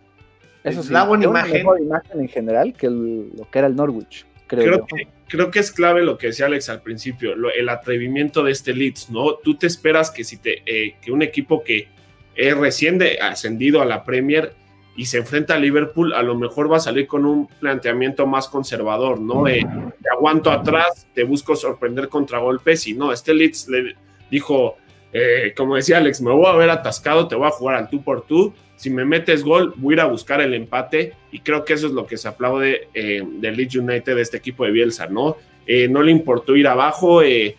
[0.64, 1.66] Eso sí, la buena imagen.
[1.82, 6.04] imagen en general que lo que era el Norwich creo, Que, creo que es clave
[6.04, 9.36] lo que decía Alex al principio, el atrevimiento de este Leeds, ¿no?
[9.36, 11.88] Tú te esperas que si te, eh, que un equipo que
[12.36, 14.54] es recién ascendido a la Premier
[14.96, 18.48] y se enfrenta a Liverpool, a lo mejor va a salir con un planteamiento más
[18.48, 19.48] conservador, ¿no?
[19.48, 23.96] Eh, te aguanto atrás, te busco sorprender contra golpes y no, este Leeds le
[24.30, 24.78] dijo,
[25.14, 28.04] eh, como decía Alex, me voy a ver atascado, te voy a jugar al tú
[28.04, 31.66] por tú si me metes gol, voy a ir a buscar el empate y creo
[31.66, 34.72] que eso es lo que se aplaude eh, del Leeds United de este equipo de
[34.72, 35.36] Bielsa, ¿no?
[35.68, 37.58] Eh, no le importó ir abajo, eh,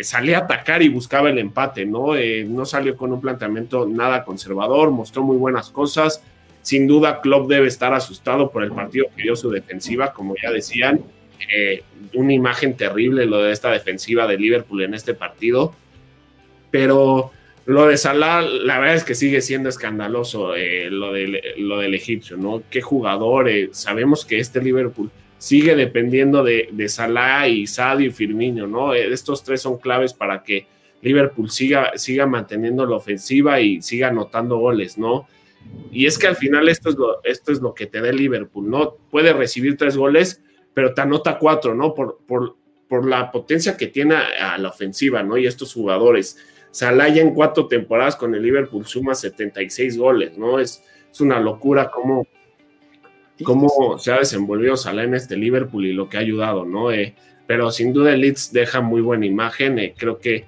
[0.00, 2.14] salía a atacar y buscaba el empate, ¿no?
[2.46, 6.24] no salió con un planteamiento nada conservador, mostró muy buenas cosas.
[6.62, 10.50] Sin duda, Klopp debe estar asustado por el partido que dio su defensiva, como ya
[10.50, 11.02] decían.
[12.14, 15.74] una imagen terrible lo de esta defensiva de Liverpool en este partido.
[16.70, 17.32] Pero
[17.66, 21.94] lo de Salah, la verdad es que sigue siendo escandaloso eh, lo, del, lo del
[21.94, 22.62] egipcio, ¿no?
[22.70, 28.10] Qué jugador, eh, sabemos que este Liverpool sigue dependiendo de, de Salah y Sadio y
[28.10, 28.94] Firmino, ¿no?
[28.94, 30.66] Eh, estos tres son claves para que
[31.02, 35.28] Liverpool siga, siga manteniendo la ofensiva y siga anotando goles, ¿no?
[35.92, 38.68] Y es que al final esto es lo, esto es lo que te da Liverpool,
[38.68, 38.96] ¿no?
[39.10, 40.42] Puede recibir tres goles,
[40.74, 41.94] pero te anota cuatro, ¿no?
[41.94, 42.56] Por, por,
[42.88, 45.36] por la potencia que tiene a, la ofensiva, ¿no?
[45.36, 46.38] Y estos jugadores.
[46.78, 50.60] Salah ya en cuatro temporadas con el Liverpool suma 76 goles, ¿no?
[50.60, 52.24] Es, es una locura cómo,
[53.42, 56.92] cómo se ha desenvolvido Salah en este Liverpool y lo que ha ayudado, ¿no?
[56.92, 57.16] Eh,
[57.48, 59.80] pero sin duda el Leeds deja muy buena imagen.
[59.80, 60.44] Eh, creo que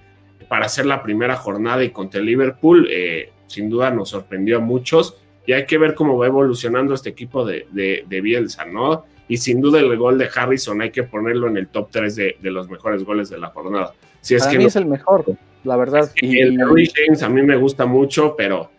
[0.47, 4.61] para hacer la primera jornada y contra el Liverpool, eh, sin duda nos sorprendió a
[4.61, 5.17] muchos.
[5.47, 9.05] Y hay que ver cómo va evolucionando este equipo de, de, Bielsa, ¿no?
[9.27, 12.37] Y sin duda el gol de Harrison hay que ponerlo en el top 3 de,
[12.43, 13.95] los mejores goles de la jornada.
[14.21, 15.25] Si es Para que mí es el mejor,
[15.65, 16.11] la verdad.
[16.21, 18.71] y el de James a mí me gusta mucho, pero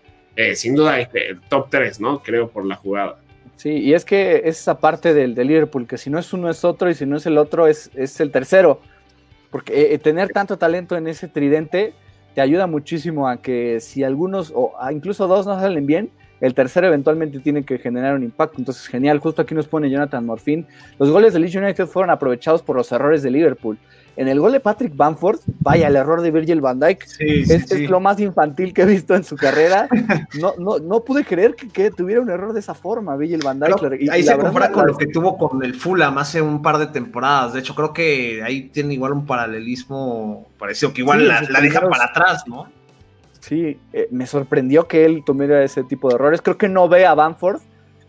[0.56, 2.22] sin duda el top 3, ¿no?
[2.22, 3.18] Creo por la jugada.
[3.62, 6.66] Sí, y es que es esa parte del, Liverpool, que si no es uno es
[6.66, 8.82] otro y si no es el otro es, es el tercero.
[9.52, 11.94] Porque eh, eh, tener tanto talento en ese tridente
[12.34, 16.88] te ayuda muchísimo a que si algunos o incluso dos no salen bien, el tercero
[16.88, 18.56] eventualmente tiene que generar un impacto.
[18.58, 20.66] Entonces, genial, justo aquí nos pone Jonathan Morfin.
[20.98, 23.78] Los goles de Leeds United fueron aprovechados por los errores de Liverpool.
[24.18, 28.00] En el gol de Patrick Bamford, vaya, el error de Virgil van Dijk es, lo
[28.00, 29.88] más infantil que he visto en su carrera.
[30.40, 34.10] No, no, no pude creer que, tuviera un error de esa forma, Virgil van Dijk.
[34.12, 37.54] ahí se compara con lo que tuvo con el Fulham hace un par de temporadas.
[37.54, 41.82] De hecho, creo que ahí tiene igual un paralelismo parecido, que igual la, la, deja
[41.82, 42.68] para atrás, ¿no?
[43.40, 46.42] Sí, eh, me sorprendió que él tuviera ese tipo de errores.
[46.42, 47.62] Creo que no ve a Bamford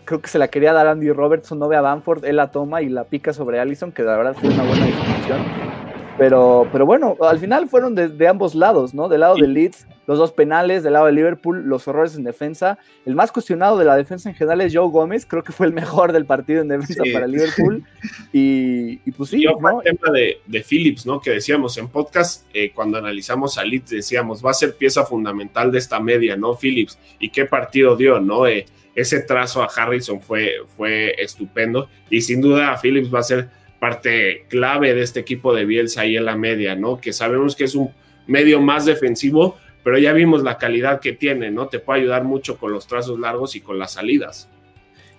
[0.05, 2.83] creo que se la quería dar Andy Robertson, no ve a Bamford, él la toma
[2.83, 5.82] y la pica sobre Allison, que la verdad fue una buena definición.
[6.19, 9.09] Pero, pero bueno, al final fueron de, ambos lados, ¿no?
[9.09, 12.79] Del lado de Leeds, los dos penales, del lado de Liverpool, los errores en defensa.
[13.07, 15.73] El más cuestionado de la defensa en general es Joe Gómez, creo que fue el
[15.73, 17.85] mejor del partido en defensa para Liverpool.
[18.33, 19.45] Y, pues sí.
[19.45, 19.83] ¿no?
[19.83, 21.21] el tema de, de, Phillips, ¿no?
[21.21, 25.71] Que decíamos en podcast, eh, cuando analizamos a Leeds, decíamos, va a ser pieza fundamental
[25.71, 26.55] de esta media, ¿no?
[26.55, 26.99] Phillips.
[27.19, 28.47] ¿Y qué partido dio, no?
[28.47, 31.89] Eh, ese trazo a Harrison fue, fue estupendo.
[32.11, 33.49] Y sin duda, Phillips va a ser
[33.83, 37.01] parte clave de este equipo de Bielsa ahí en la media, ¿no?
[37.01, 37.91] Que sabemos que es un
[38.29, 41.67] medio más defensivo, pero ya vimos la calidad que tiene, ¿no?
[41.67, 44.49] Te puede ayudar mucho con los trazos largos y con las salidas.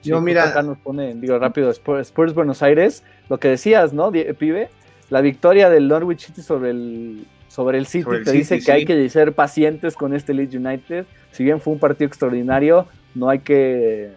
[0.01, 0.45] Yo, mira.
[0.45, 4.69] Acá nos pone, digo rápido, Spurs, Buenos Aires, lo que decías, ¿no, pibe?
[5.09, 9.09] La victoria del Norwich City sobre el, sobre el City te dice que hay que
[9.09, 11.05] ser pacientes con este Leeds United.
[11.31, 14.11] Si bien fue un partido extraordinario, no hay que,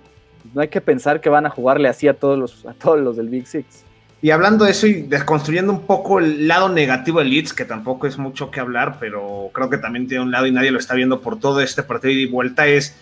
[0.55, 3.17] no hay que pensar que van a jugarle así a todos los, a todos los
[3.17, 3.86] del Big Six.
[4.23, 8.07] Y hablando de eso y desconstruyendo un poco el lado negativo de Leeds, que tampoco
[8.07, 10.95] es mucho que hablar, pero creo que también tiene un lado y nadie lo está
[10.95, 12.97] viendo por todo este partido y vuelta, es,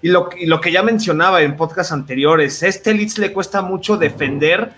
[0.00, 3.96] y lo, y lo que ya mencionaba en podcast anteriores, este Leeds le cuesta mucho
[3.96, 4.70] defender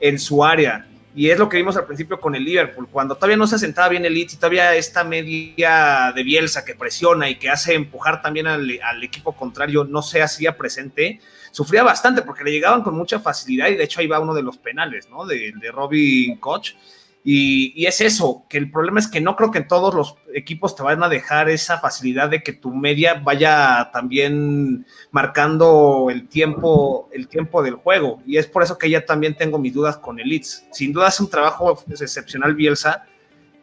[0.00, 0.86] en su área.
[1.14, 3.88] Y es lo que vimos al principio con el Liverpool, cuando todavía no se asentaba
[3.88, 8.20] bien el Leeds y todavía esta media de Bielsa que presiona y que hace empujar
[8.20, 8.68] también al,
[9.02, 11.20] equipo contrario no se hacía presente,
[11.52, 14.42] sufría bastante porque le llegaban con mucha facilidad y de hecho ahí va uno de
[14.42, 15.24] los penales, ¿no?
[15.24, 16.74] De, de Robin Koch.
[17.26, 20.82] Y, es eso, que el problema es que no creo que todos los equipos te
[20.82, 27.26] van a dejar esa facilidad de que tu media vaya también marcando el tiempo, el
[27.28, 28.20] tiempo del juego.
[28.26, 30.66] Y es por eso que ya también tengo mis dudas con el Leeds.
[30.70, 33.06] Sin duda es un trabajo excepcional Bielsa,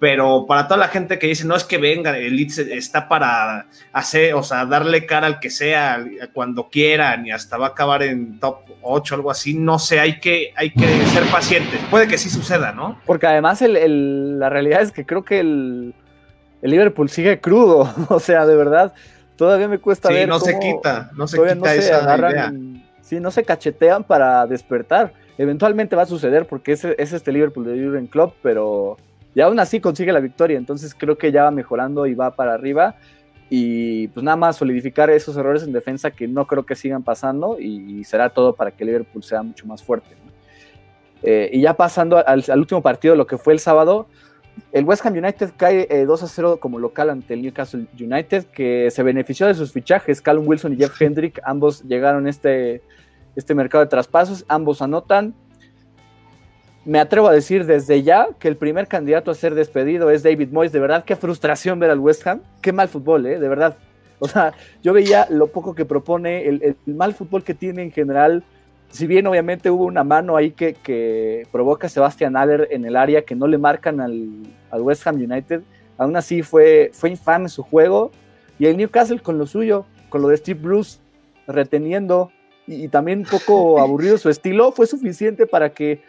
[0.01, 3.67] pero para toda la gente que dice, no es que venga, el Leeds está para
[3.93, 8.01] hacer, o sea, darle cara al que sea cuando quieran y hasta va a acabar
[8.01, 11.79] en top 8 algo así, no sé, hay que, hay que ser pacientes.
[11.91, 12.99] Puede que sí suceda, ¿no?
[13.05, 15.93] Porque además la realidad es que creo que el,
[16.63, 18.95] Liverpool sigue crudo, o sea, de verdad,
[19.35, 20.27] todavía me cuesta sí, ver.
[20.27, 22.51] no se quita, no se quita esa idea.
[23.01, 25.13] Sí, no se cachetean para despertar.
[25.37, 28.97] Eventualmente va a suceder porque es, es este Liverpool de Jurgen Klopp, pero
[29.33, 32.53] y aún así consigue la victoria, entonces creo que ya va mejorando y va para
[32.53, 32.95] arriba.
[33.49, 37.59] Y pues nada más solidificar esos errores en defensa que no creo que sigan pasando
[37.59, 40.15] y, será todo para que Liverpool sea mucho más fuerte.
[41.21, 44.07] Eh, y ya pasando al, último partido, lo que fue el sábado,
[44.71, 48.45] el West Ham United cae 2 eh, a 0 como local ante el Newcastle United,
[48.45, 50.21] que se benefició de sus fichajes.
[50.21, 52.81] Callum Wilson y Jeff Hendrick, ambos llegaron a este,
[53.35, 55.35] este mercado de traspasos, ambos anotan
[56.83, 60.49] me atrevo a decir desde ya que el primer candidato a ser despedido es David
[60.51, 60.71] Moyes.
[60.71, 62.41] De verdad, qué frustración ver al West Ham.
[62.61, 63.39] Qué mal fútbol, ¿eh?
[63.39, 63.77] De verdad.
[64.19, 68.43] O sea, yo veía lo poco que propone, el, mal fútbol que tiene en general.
[68.89, 72.95] Si bien obviamente hubo una mano ahí que, que provoca a Sebastian Aller en el
[72.95, 74.29] área que no le marcan al,
[74.69, 75.61] al, West Ham United,
[75.97, 78.11] aún así fue, fue infame su juego.
[78.59, 80.99] Y el Newcastle con lo suyo, con lo de Steve Bruce
[81.47, 82.31] reteniendo
[82.67, 86.01] y, y también un poco aburrido su estilo, fue suficiente para que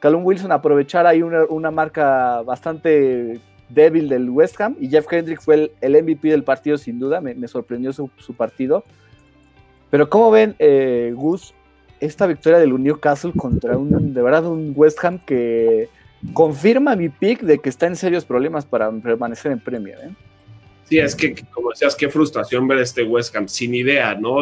[0.00, 5.72] Callum Wilson aprovechar ahí una, marca bastante débil del West Ham y Jeff Hendrick fue
[5.80, 8.84] el, MVP del partido sin duda, me, sorprendió su, partido.
[9.90, 11.54] Pero ¿cómo ven, eh, Gus,
[12.00, 15.88] esta victoria del Newcastle contra un, de verdad, un West Ham que
[16.32, 19.98] confirma mi pick de que está en serios problemas para permanecer en Premier?
[20.02, 20.10] ¿eh?
[20.84, 24.40] Sí, es que, como decías, qué frustración ver este West Ham sin idea, ¿no?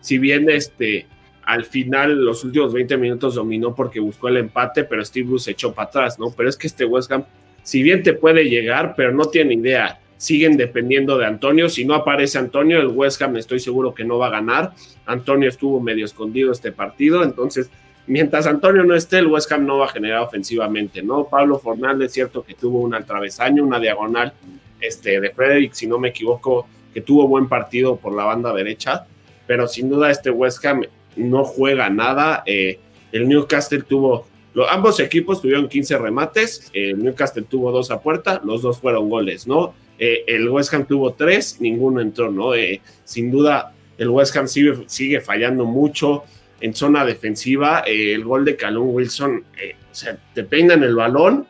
[0.00, 1.06] si bien este,
[1.48, 5.72] al final, los últimos 20 minutos dominó porque buscó el empate, pero Steve Bruce echó
[5.72, 6.30] para atrás, ¿no?
[6.36, 7.24] Pero es que este West Ham,
[7.62, 9.98] si bien te puede llegar, pero no tiene idea.
[10.18, 11.70] Siguen dependiendo de Antonio.
[11.70, 14.74] Si no aparece Antonio, el West Ham estoy seguro que no va a ganar.
[15.06, 17.70] Antonio estuvo medio escondido este partido, entonces
[18.06, 21.30] mientras Antonio no esté, el West Ham no va a generar ofensivamente, ¿no?
[21.30, 24.34] Pablo Fernández, cierto que tuvo un travesaño, una diagonal
[24.82, 29.06] este, de Frederick, si no me equivoco, que tuvo buen partido por la banda derecha,
[29.46, 30.82] pero sin duda este West Ham
[31.18, 32.42] no juega nada.
[32.46, 32.78] Eh,
[33.12, 34.26] el Newcastle tuvo,
[34.70, 39.46] ambos equipos tuvieron 15 remates, el Newcastle tuvo dos a puerta, los dos fueron goles,
[39.46, 39.74] ¿no?
[39.98, 42.54] Eh, el West Ham tuvo tres, ninguno entró, ¿no?
[42.54, 46.24] Eh, sin duda, el West Ham sigue, sigue fallando mucho
[46.60, 47.80] en zona defensiva.
[47.86, 49.44] el gol de Calum Wilson,
[49.90, 51.46] o sea, te peinan el balón,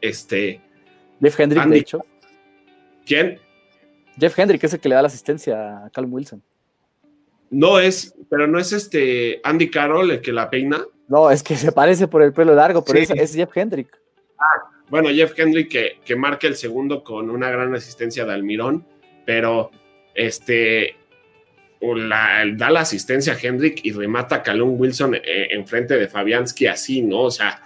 [0.00, 0.60] este...
[1.20, 2.04] Jeff Hendrick, de hecho.
[3.04, 3.40] ¿Quién?
[4.18, 6.42] Jeff Hendrick es el que le da la asistencia a Calum Wilson.
[7.50, 10.84] No es, pero no es este Andy Carroll el que la peina.
[11.08, 13.88] No, es que se parece por el pelo largo, pero es, Jeff Hendrick.
[14.38, 18.86] Ah, bueno, Jeff Hendrick que, que marca el segundo con una gran asistencia de Almirón,
[19.24, 19.70] pero
[20.14, 20.96] este
[21.80, 26.66] da la asistencia a Hendrick y remata a Calum Wilson eh, en frente de Fabianski
[26.66, 27.22] así, ¿no?
[27.22, 27.62] O sea,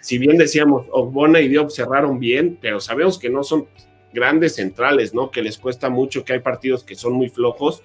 [0.00, 3.66] si bien decíamos, Ogbona y Diop cerraron bien, pero sabemos que no son
[4.12, 5.30] grandes centrales, ¿no?
[5.30, 7.82] Que les cuesta mucho, que hay partidos que son muy flojos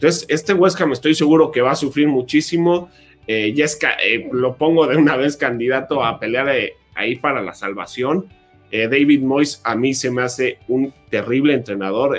[0.00, 2.88] entonces, este West Ham estoy seguro que va a sufrir muchísimo.
[3.26, 3.66] Eh, ya
[4.02, 8.26] eh, lo pongo de una vez candidato a pelear eh, ahí para la salvación.
[8.72, 12.16] David Moyes a mí se me hace un terrible entrenador.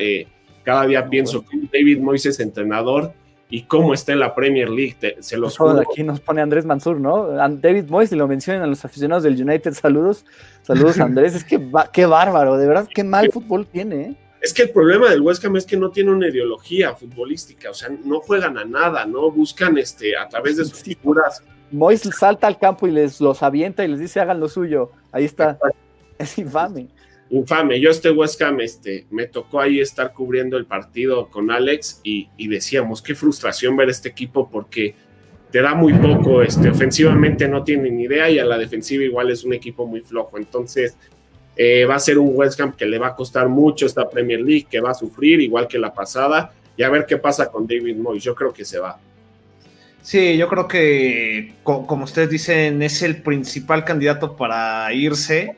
[0.63, 3.13] cada día pienso que David Moyes es entrenador
[3.49, 4.97] y cómo está en la Premier League.
[5.21, 5.57] se los
[5.89, 7.29] Aquí nos pone Andrés Mansur, ¿no?
[7.29, 9.73] David Moyes, y lo mencionan a los aficionados del United.
[9.73, 10.25] Saludos,
[10.61, 11.35] saludos Andrés.
[11.35, 11.59] es que
[11.93, 14.17] qué bárbaro, de verdad, qué mal fútbol tiene.
[14.41, 17.73] Es que el problema del West Ham es que no tiene una ideología futbolística, o
[17.75, 19.29] sea, no juegan a nada, ¿no?
[19.29, 21.43] Buscan este, a través de sus figuras.
[21.71, 24.91] Mois salta al campo y les los avienta y les dice hagan lo suyo.
[25.11, 25.59] Ahí está.
[26.17, 26.87] Es infame.
[27.29, 27.79] Infame.
[27.79, 32.27] Yo este West Ham, este, me tocó ahí estar cubriendo el partido con Alex y,
[32.35, 34.95] y decíamos, qué frustración ver este equipo porque
[35.51, 39.43] te da muy poco, este, ofensivamente no tienen idea y a la defensiva igual es
[39.43, 40.37] un equipo muy flojo.
[40.37, 40.97] Entonces,
[41.55, 44.41] eh, va a ser un West Ham que le va a costar mucho esta Premier
[44.41, 47.67] League, que va a sufrir igual que la pasada, y a ver qué pasa con
[47.67, 48.23] David Moyes.
[48.23, 48.97] Yo creo que se va.
[50.01, 55.57] Sí, yo creo que, como ustedes dicen, es el principal candidato para irse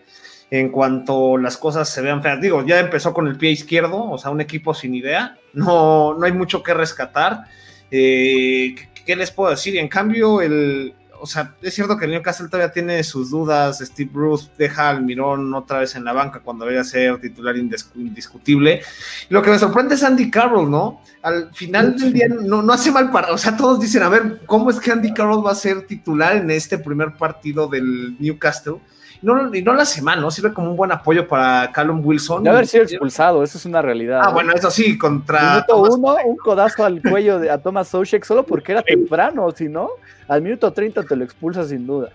[0.52, 2.42] en cuanto las cosas se vean feas.
[2.42, 5.38] Digo, ya empezó con el pie izquierdo, o sea, un equipo sin idea.
[5.54, 7.46] No, no hay mucho que rescatar.
[7.90, 8.76] Eh,
[9.06, 9.78] ¿Qué les puedo decir?
[9.78, 13.80] En cambio, el, o sea, es cierto que el Newcastle todavía tiene sus dudas.
[13.80, 18.82] Steve Bruce deja al Mirón otra vez en la banca cuando debería ser titular indiscutible.
[19.30, 21.02] lo que me sorprende es Andy Carroll, ¿no?
[21.22, 23.32] Al final del día no, no hace mal para.
[23.32, 26.36] O sea, todos dicen, a ver, ¿cómo es que Andy Carroll va a ser titular
[26.36, 28.82] en este primer partido del Newcastle?
[29.24, 30.30] No, y no la semana, ¿no?
[30.30, 32.44] Sirve como un buen apoyo para Callum Wilson.
[32.44, 34.22] De haber sido expulsado, eso es una realidad.
[34.24, 35.64] Ah, bueno, eso sí, contra.
[35.66, 39.70] Minuto uno, un codazo al cuello de, a Thomas Soucek solo porque era temprano, si
[39.70, 39.92] no,
[40.28, 42.10] al minuto 30 te lo expulsa sin duda.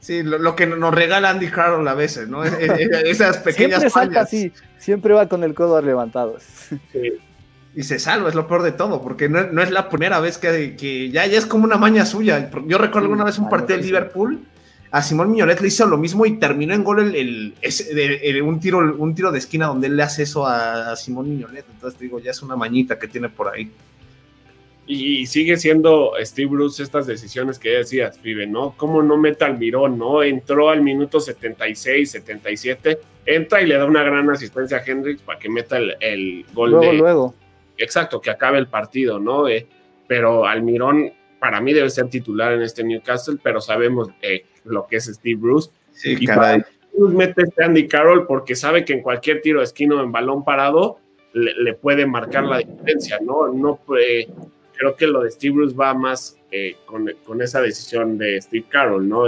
[0.00, 2.44] Sí, lo, que nos regala Andy Carroll a veces, ¿no?
[2.44, 6.36] E, e, e, esas pequeñas siempre salta así, siempre va con el codo levantado.
[6.92, 7.12] Sí.
[7.74, 10.76] Y se salva, es lo peor de todo, porque no, es la primera vez que,
[10.76, 12.50] que ya, ya, es como una maña suya.
[12.66, 14.40] Yo recuerdo alguna vez un partido de Liverpool
[14.96, 17.52] a Simón Miñonet le hizo lo mismo y terminó en gol el,
[18.42, 21.66] un, tiro, un tiro de esquina donde él le hace eso a, Simón Miñonet.
[21.70, 23.70] Entonces digo, ya es una mañita que tiene por ahí.
[24.86, 28.72] Y sigue siendo Steve Bruce estas decisiones que decías, Pibe, ¿no?
[28.74, 30.22] ¿Cómo no mete al Mirón, no?
[30.22, 35.38] Entró al minuto 76, 77, entra y le da una gran asistencia a Hendrix para
[35.38, 37.34] que meta el, gol luego, Luego,
[37.76, 39.46] Exacto, que acabe el partido, ¿no?
[39.46, 39.66] Eh,
[40.08, 44.96] pero Almirón para mí debe ser titular en este Newcastle, pero sabemos eh, lo que
[44.96, 45.70] es Steve Bruce.
[45.92, 46.62] Sí, y caray.
[46.92, 50.44] Bruce mete este Andy Carroll porque sabe que en cualquier tiro de esquina en balón
[50.44, 50.98] parado
[51.32, 53.48] le, puede marcar la diferencia, ¿no?
[53.48, 58.64] no creo que lo de Steve Bruce va más eh, con, esa decisión de Steve
[58.68, 59.24] Carroll, ¿no?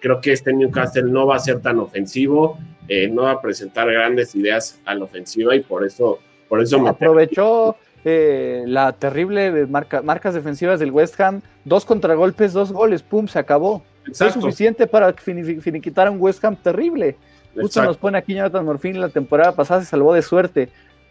[0.00, 2.58] creo que este Newcastle no va a ser tan ofensivo,
[2.88, 6.18] eh, no va a presentar grandes ideas a la ofensiva y por eso,
[6.48, 12.52] por eso me aprovechó eh, la terrible marca, marcas defensivas del West Ham, dos contragolpes,
[12.52, 13.82] dos goles, pum, se acabó.
[14.06, 17.16] Es suficiente para finiquitar a un West Ham terrible.
[17.54, 20.68] Justo nos pone aquí Jonathan Morfín, la temporada pasada se salvó de suerte.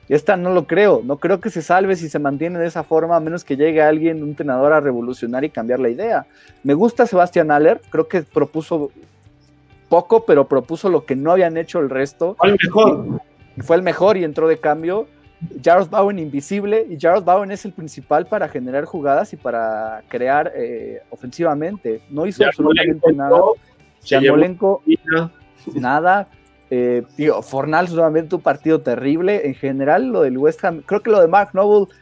[0.09, 2.83] Y esta no lo creo, no creo que se salve si se mantiene de esa
[2.83, 6.25] forma, a menos que llegue alguien, un entrenador a revolucionar y cambiar la idea.
[6.63, 8.91] Me gusta Sebastián Aller, creo que propuso
[9.87, 12.35] poco, pero propuso lo que no habían hecho el resto.
[12.37, 13.21] Fue el mejor.
[13.59, 15.07] fue el mejor y entró de cambio.
[15.63, 20.51] Jared Bowen invisible y Jared Bowen es el principal para generar jugadas y para crear
[20.55, 22.01] eh, ofensivamente.
[22.09, 23.39] No hizo absolutamente nada.
[24.03, 24.83] Yarmolenko,
[25.75, 26.27] nada.
[26.69, 29.47] Eh, tío, Fornal solamente un partido terrible.
[29.47, 31.93] En general, lo del West Ham, creo que lo de Mark Noble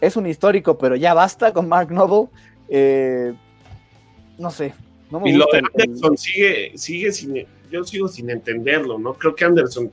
[0.00, 2.28] es un histórico, pero ya basta con Mark Noble.
[2.68, 3.34] Eh,
[4.38, 4.74] no sé.
[5.24, 9.14] y lo de Anderson sigue, sigue sin, yo sigo sin entenderlo, ¿no?
[9.14, 9.90] Creo que Anderson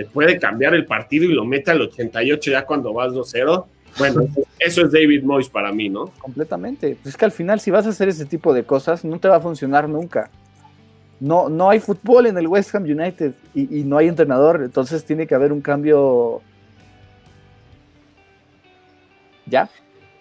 [0.00, 3.66] te puede cambiar el partido y lo mete al 88 ya cuando vas 2-0.
[3.98, 4.22] Bueno,
[4.58, 6.06] eso es David Moyes para mí, ¿no?
[6.18, 6.96] Completamente.
[7.04, 9.36] Es que al final, si vas a hacer ese tipo de cosas, no te va
[9.36, 10.30] a funcionar nunca
[11.20, 15.26] no, no hay fútbol en el West Ham United y, no hay entrenador, entonces tiene
[15.26, 16.40] que haber un cambio.
[19.46, 19.68] ¿Ya?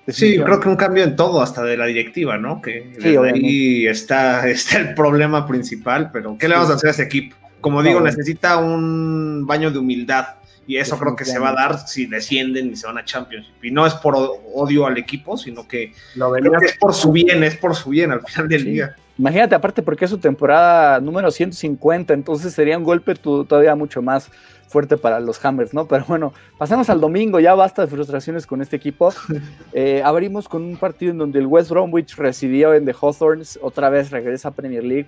[0.08, 2.62] Sí, creo que un cambio en todo, hasta de la directiva, ¿no?
[2.62, 2.98] Que
[3.34, 7.36] ahí está, está el problema principal, pero ¿qué le vamos a hacer a ese equipo?
[7.62, 10.36] Como digo, necesita un baño de humildad
[10.70, 13.48] y eso creo que se va a dar si descienden y se van a Champions.
[13.64, 17.76] Y no es por odio al equipo, sino que, es por su bien, es por
[17.76, 18.96] su bien al final del día.
[19.18, 24.30] Imagínate, aparte porque es su temporada número 150, entonces sería un golpe todavía mucho más
[24.68, 25.88] fuerte para los Hammers, ¿no?
[25.88, 29.12] Pero bueno, pasamos al domingo, ya basta de frustraciones con este equipo.
[29.74, 33.90] Eh, abrimos con un partido en donde el West Bromwich residió en The Hawthorns, otra
[33.90, 35.08] vez regresa a Premier League,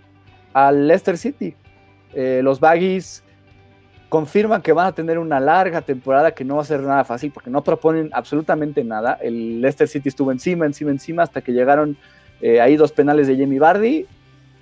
[0.53, 1.55] al Leicester City.
[2.13, 3.23] Eh, los Baggies
[4.09, 7.31] confirman que van a tener una larga temporada que no va a ser nada fácil
[7.31, 9.17] porque no proponen absolutamente nada.
[9.21, 11.95] El Leicester City estuvo encima, encima, encima hasta que llegaron
[12.41, 14.05] eh, ahí dos penales de Jamie Bardi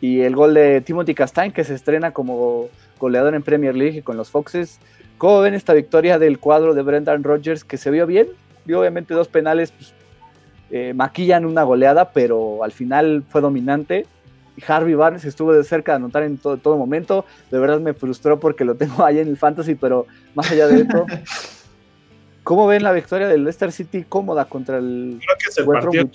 [0.01, 2.69] y el gol de Timothy Castain que se estrena como
[2.99, 4.79] goleador en Premier League con los Foxes.
[5.17, 8.27] ¿Cómo ven esta victoria del cuadro de Brendan Rodgers que se vio bien?
[8.67, 9.93] Y obviamente dos penales pues,
[10.69, 14.05] eh, maquillan una goleada, pero al final fue dominante.
[14.67, 17.25] Harvey Barnes estuvo de cerca de anotar en todo, todo, momento.
[17.51, 20.81] De verdad me frustró porque lo tengo ahí en el fantasy, pero más allá de
[20.81, 21.05] eso.
[22.43, 25.19] ¿Cómo ven la victoria del Leicester City cómoda contra el...
[25.23, 26.09] Creo que es el partido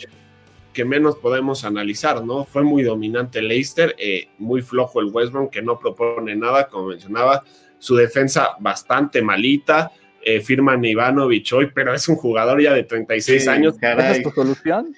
[0.74, 2.45] que menos podemos analizar, ¿no?
[2.45, 6.66] Fue muy dominante el Leicester, eh, muy flojo el West Brom, que no propone nada,
[6.66, 7.45] como mencionaba,
[7.78, 13.47] su defensa bastante malita, eh, firman Ivanovic hoy, pero es un jugador ya de 36
[13.49, 13.76] años.
[13.80, 14.95] ¿Esa es tu solución?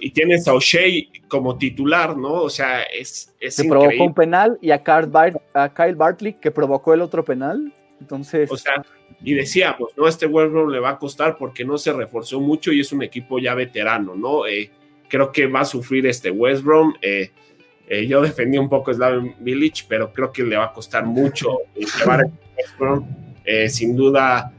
[0.00, 2.34] Y tienes a O'Shea como titular, ¿no?
[2.34, 7.24] O sea, es, es provocó un penal y a Kyle, Bartley que provocó el otro
[7.24, 7.72] penal.
[8.00, 8.50] Entonces.
[8.50, 8.84] O sea,
[9.22, 10.06] y decíamos, ¿no?
[10.06, 13.02] Este West Brom le va a costar porque no se reforzó mucho y es un
[13.02, 14.46] equipo ya veterano, ¿no?
[14.46, 14.70] Eh,
[15.08, 16.94] creo que va a sufrir este West Brom.
[17.00, 17.30] Eh,
[17.88, 21.58] eh, yo defendí un poco Slaven Village, pero creo que le va a costar mucho
[21.74, 23.06] llevar a West Brom.
[23.68, 24.52] sin duda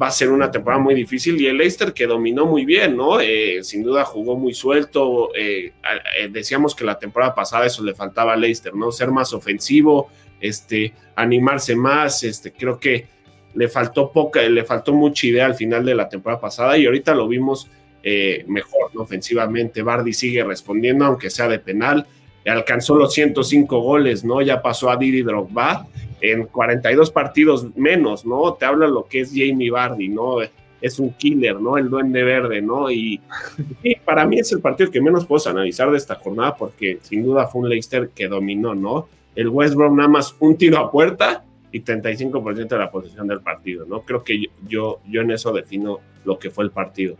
[0.00, 3.20] va a ser una temporada muy difícil y el Leicester que dominó muy bien, ¿no?
[3.20, 5.30] Eh, sin duda jugó muy suelto.
[5.34, 5.72] Eh,
[6.18, 8.92] eh, decíamos que la temporada pasada eso le faltaba a Leicester, ¿no?
[8.92, 12.24] Ser más ofensivo, este, animarse más.
[12.24, 13.06] Este, creo que
[13.54, 17.14] le faltó poca, le faltó mucha idea al final de la temporada pasada y ahorita
[17.14, 17.70] lo vimos
[18.46, 19.00] mejor, ¿no?
[19.02, 22.06] Ofensivamente, Bardi sigue respondiendo, aunque sea de penal.
[22.46, 24.40] Alcanzó los 105 goles, ¿no?
[24.40, 25.86] Ya pasó a Didi Drogba
[26.20, 28.54] en 42 partidos menos, ¿no?
[28.54, 30.36] Te habla lo que es Jamie Bardi, ¿no?
[30.80, 31.76] Es un killer, ¿no?
[31.78, 32.90] El duende verde, ¿no?
[32.90, 33.20] Y,
[34.04, 37.46] para mí es el partido que menos puedo analizar de esta jornada porque sin duda
[37.46, 39.08] fue un Leicester que dominó, ¿no?
[39.34, 43.40] El West Brom nada más un tiro a puerta y 35% de la posición del
[43.40, 44.00] partido, ¿no?
[44.00, 47.16] Creo que yo, yo, en eso defino lo que fue el partido.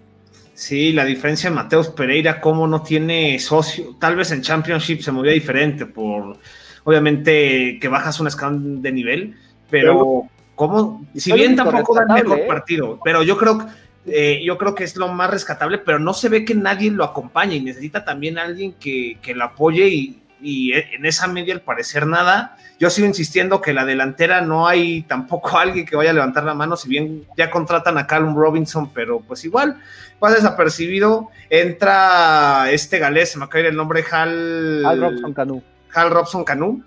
[0.56, 5.12] Sí, la diferencia de Mateus Pereira, cómo no tiene socio, tal vez en Championship se
[5.12, 6.38] movía diferente por
[6.82, 9.36] obviamente que bajas un escalón de nivel,
[9.68, 12.46] pero, como, si bien tampoco da el mejor ¿eh?
[12.48, 13.66] partido, pero yo creo,
[14.06, 17.04] eh, yo creo que es lo más rescatable, pero no se ve que nadie lo
[17.04, 21.60] acompañe y necesita también alguien que, que lo apoye y, y en esa media al
[21.60, 22.56] parecer nada.
[22.78, 26.54] Yo sigo insistiendo que la delantera no hay tampoco alguien que vaya a levantar la
[26.54, 29.80] mano, si bien ya contratan a Callum Robinson, pero pues igual
[30.18, 31.28] pasa desapercibido.
[31.50, 34.84] Entra este galés, se me acaba el nombre, Hal...
[34.84, 35.62] Hal Robson Canu.
[35.94, 36.82] Hal Robson Canu.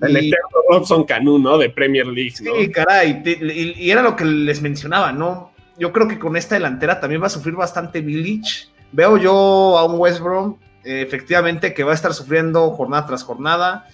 [0.00, 1.58] El eterno Robson Canu, ¿no?
[1.58, 2.56] De Premier League, ¿no?
[2.56, 5.52] Sí, caray, y, era lo que les mencionaba, ¿no?
[5.78, 8.66] Yo creo que con esta delantera también va a sufrir bastante Village.
[8.90, 13.88] Veo yo a un West Brom, efectivamente, que va a estar sufriendo jornada tras jornada.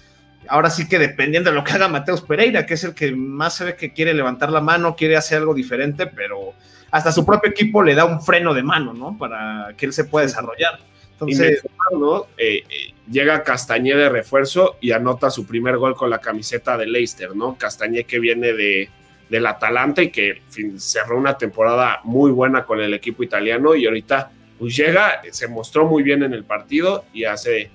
[0.47, 3.55] Ahora sí que dependiendo de lo que haga Mateus Pereira, que es el que más
[3.55, 6.53] se ve que quiere levantar la mano, quiere hacer algo diferente, pero
[6.91, 9.17] hasta su propio equipo le da un freno de mano, ¿no?
[9.17, 10.79] Para que él se pueda desarrollar.
[11.11, 12.27] Entonces, ¿no?
[12.37, 16.87] Eh, eh, llega Castañé de refuerzo y anota su primer gol con la camiseta de
[16.87, 17.57] Leicester, ¿no?
[17.57, 18.89] Castañé que viene de,
[19.29, 20.41] del Atalanta y que
[20.77, 25.87] cerró una temporada muy buena con el equipo italiano y ahorita pues llega, se mostró
[25.87, 27.71] muy bien en el partido y hace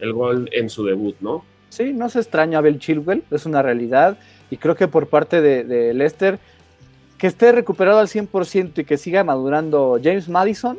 [0.00, 1.44] el gol en su debut, ¿no?
[1.68, 4.16] Sí, no se extraña a Bel Chilwell, es una realidad
[4.50, 6.38] y creo que por parte de, de Leicester
[7.18, 10.78] que esté recuperado al 100% y que siga madurando James Madison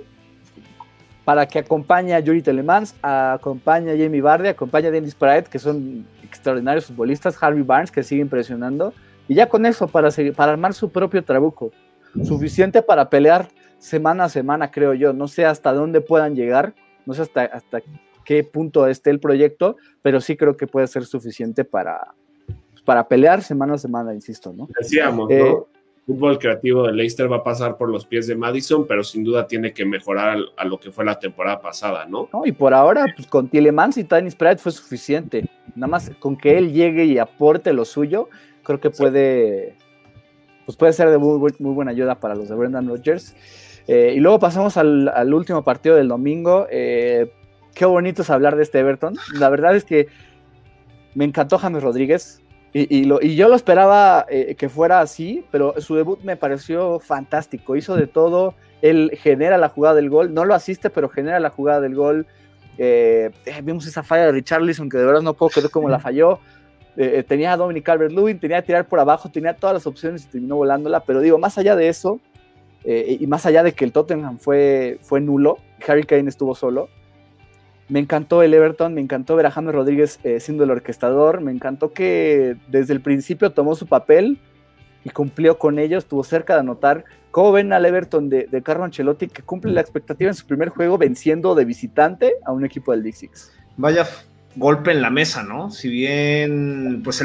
[1.26, 5.60] para que acompañe a Yuri Telemans, acompañe a Jamie Vardy, acompañe a Dennis Pratt, que
[5.60, 8.95] son extraordinarios futbolistas, Harvey Barnes, que sigue impresionando,
[9.28, 11.72] y ya con eso, para armar su propio trabuco,
[12.24, 13.47] suficiente para pelear
[13.80, 15.14] semana a semana, creo yo.
[15.14, 16.76] No sé hasta dónde puedan llegar,
[17.06, 17.82] no sé hasta, hasta
[18.24, 22.14] qué punto esté el proyecto, pero sí creo que puede ser suficiente para,
[22.86, 24.68] para pelear semana a semana, insisto, ¿no?
[24.80, 25.68] Decíamos, eh, ¿no?
[26.10, 29.46] fútbol creativo de Leicester va a pasar por los pies de Madison, pero sin duda
[29.46, 32.28] tiene que mejorar a lo que fue la temporada pasada, ¿no?
[32.34, 35.48] no y por ahora, pues con Tielemans y Tiny Sprite fue suficiente.
[35.76, 38.28] Nada más con que él llegue y aporte lo suyo,
[38.64, 39.76] creo que puede,
[40.66, 43.36] pues puede ser de muy, muy buena ayuda para los de Brendan Rodgers.
[43.92, 46.68] Eh, y luego pasamos al, último partido del domingo.
[46.70, 47.34] Eh,
[47.74, 49.16] qué bonito es hablar de este Everton.
[49.34, 50.06] La verdad es que
[51.16, 52.44] me encantó James Rodríguez.
[52.72, 57.76] Y, yo lo esperaba eh, que fuera así, pero su debut me pareció fantástico.
[57.76, 58.54] Hizo de todo.
[58.84, 60.36] Él genera la jugada del gol.
[60.36, 62.28] No lo asiste, pero genera la jugada del gol.
[63.64, 66.40] Vimos esa falla de Richarlison que de verdad no puedo creer cómo la falló.
[67.28, 70.58] tenía a Dominic Calvert-Lewin, tenía que tirar por abajo, tenía todas las opciones y terminó
[70.58, 71.00] volándola.
[71.00, 72.22] Pero digo, más allá de eso,
[72.86, 75.58] y más allá de que el Tottenham fue, fue nulo,
[75.88, 76.90] Harry Kane estuvo solo
[77.90, 81.52] me encantó el Everton, me encantó ver a James Rodríguez eh, siendo el orquestador, me
[81.52, 84.40] encantó que desde el principio tomó su papel
[85.04, 87.04] y cumplió con ello, estuvo cerca de anotar.
[87.32, 90.70] ¿Cómo ven al Everton de, de Carlo Ancelotti que cumple la expectativa en su primer
[90.70, 93.52] juego venciendo de visitante a un equipo del Big Six?
[93.78, 94.08] Vaya
[94.56, 95.72] golpe en la mesa, ¿no?
[95.72, 97.24] Si bien, pues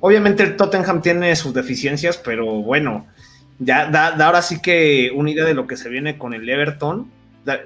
[0.00, 3.06] obviamente el Tottenham tiene sus deficiencias, pero bueno,
[3.58, 7.10] ya da ahora sí que una idea de lo que se viene con el Everton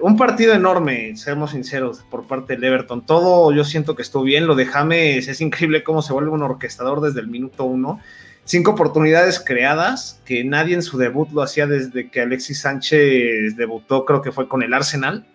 [0.00, 3.04] un partido enorme, seamos sinceros, por parte del Everton.
[3.04, 4.46] Todo yo siento que estuvo bien.
[4.46, 8.00] Lo de James es increíble cómo se vuelve un orquestador desde el minuto uno.
[8.44, 14.04] Cinco oportunidades creadas, que nadie en su debut lo hacía desde que Alexis Sánchez debutó,
[14.04, 15.26] creo que fue con el Arsenal.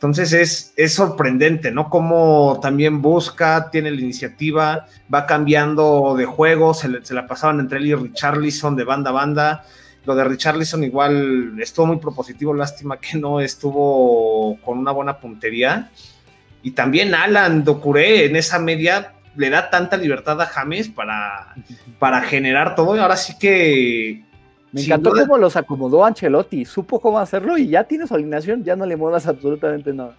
[0.00, 1.90] Entonces es, es sorprendente, ¿no?
[1.90, 7.78] Cómo también busca, tiene la iniciativa, va cambiando de juego, se, se la pasaban entre
[7.78, 9.64] él y Richarlison de banda a banda
[10.04, 15.90] lo de Richarlison igual estuvo muy propositivo, lástima que no estuvo con una buena puntería.
[16.62, 21.54] Y también Alan Docuré en esa media le da tanta libertad a James para,
[21.98, 22.96] para generar todo.
[22.96, 24.24] Y ahora sí que.
[24.72, 28.76] Me encantó cómo los acomodó Ancelotti, supo cómo hacerlo y ya tiene su alineación, ya
[28.76, 30.14] no le muevas absolutamente nada.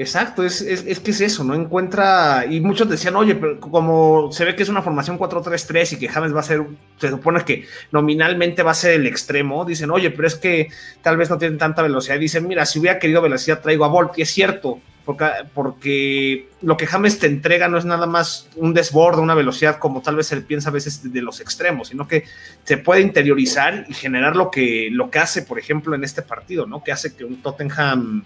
[0.00, 4.46] Exacto, es, es, que es eso, no encuentra, y muchos decían, oye, pero como se
[4.46, 6.62] ve que es una formación 4-3-3 y que James va a ser,
[6.96, 10.68] se supone que nominalmente va a ser el extremo, dicen, oye, pero es que
[11.02, 14.18] tal vez no tienen tanta velocidad, dicen, mira, si hubiera querido velocidad traigo a Bolt,
[14.18, 18.72] y es cierto, porque, porque lo que James te entrega no es nada más un
[18.72, 22.24] desborde, una velocidad como tal vez se piensa a veces de los extremos, sino que
[22.64, 26.64] se puede interiorizar y generar lo que, lo que hace, por ejemplo, en este partido,
[26.64, 26.82] ¿no?
[26.82, 28.24] Que hace que un Tottenham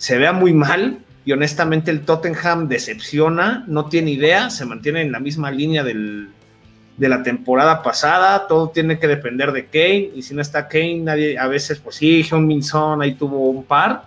[0.00, 5.12] se vea muy mal y honestamente el Tottenham decepciona, no tiene idea, se mantiene en
[5.12, 6.30] la misma línea del,
[6.96, 11.00] de la temporada pasada, todo tiene que depender de Kane y si no está Kane,
[11.00, 14.04] nadie, a veces pues sí, John Minson ahí tuvo un par,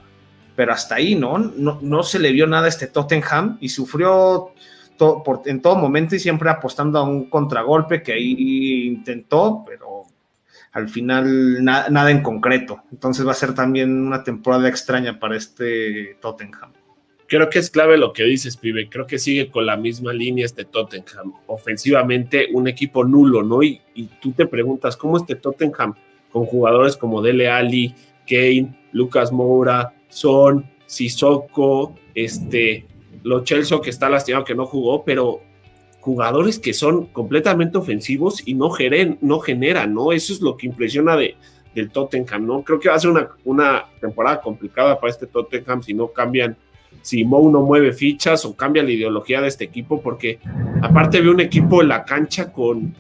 [0.55, 1.37] pero hasta ahí, ¿no?
[1.37, 4.51] No, no se le vio nada a este Tottenham y sufrió
[4.97, 10.02] por, en todo momento y siempre apostando a un contragolpe que ahí intentó, pero
[10.73, 12.83] al final nada en concreto.
[12.91, 16.73] Entonces va a ser también una temporada extraña para este Tottenham.
[17.27, 18.89] Creo que es clave lo que dices, pibe.
[18.89, 21.33] Creo que sigue con la misma línea este Tottenham.
[21.47, 23.63] Ofensivamente, un equipo nulo, ¿no?
[23.63, 23.81] Y,
[24.19, 25.93] tú te preguntas, ¿cómo este Tottenham
[26.31, 27.93] con jugadores como Dele Ali,
[28.27, 32.87] Kane, Lucas Moura, Son, Sissoko, este,
[33.23, 35.41] Lo Chelsea que está lastimado que no jugó, pero
[36.03, 40.11] jugadores que son completamente ofensivos y no, geren, no generan, ¿no?
[40.11, 41.37] Eso es lo que impresiona de,
[41.73, 42.61] del Tottenham, ¿no?
[42.61, 46.57] Creo que va a ser una, una temporada complicada para este Tottenham si no cambian,
[47.01, 50.39] si Mou no mueve fichas o cambia la ideología de este equipo, porque
[50.81, 52.93] aparte ve un equipo en la cancha con,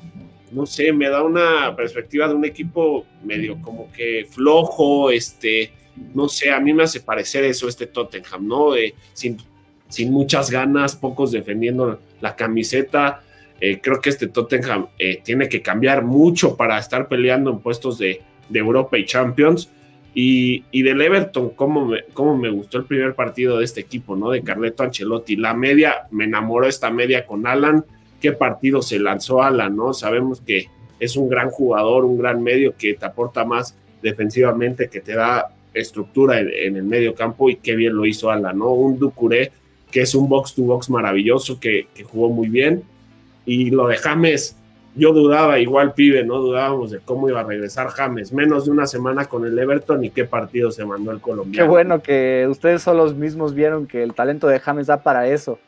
[0.53, 5.73] no sé, me da una perspectiva de un equipo medio como que flojo, este,
[6.13, 8.71] no sé, a mí me hace parecer eso este Tottenham, ¿no?
[8.71, 9.35] De, sin
[9.93, 13.21] sin muchas ganas, pocos defendiendo la camiseta.
[13.61, 17.99] Eh, creo que este Tottenham eh, tiene que cambiar mucho para estar peleando en puestos
[17.99, 18.21] de,
[18.51, 19.69] Europa y Champions.
[20.15, 24.31] Y, del Everton, cómo me, cómo me gustó el primer partido de este equipo, ¿no?
[24.31, 25.35] De Carleto Ancelotti.
[25.35, 27.85] La media, me enamoró esta media con Alan.
[28.19, 29.93] ¿Qué partido se lanzó Alan, no?
[29.93, 30.67] Sabemos que
[30.99, 35.49] es un gran jugador, un gran medio que te aporta más defensivamente, que te da
[35.73, 38.71] estructura en, el medio campo y qué bien lo hizo Alan, ¿no?
[38.71, 39.51] Un Ducuré
[39.93, 42.81] que es un box to box maravilloso, que, que jugó muy bien.
[43.45, 44.57] Y lo de James,
[44.95, 48.33] yo dudaba, igual pibe, no dudábamos de cómo iba a regresar James.
[48.33, 51.63] Menos de una semana con el Everton y qué partido se mandó el colombiano.
[51.63, 55.27] Qué bueno que ustedes son los mismos vieron que el talento de James da para
[55.27, 55.59] eso.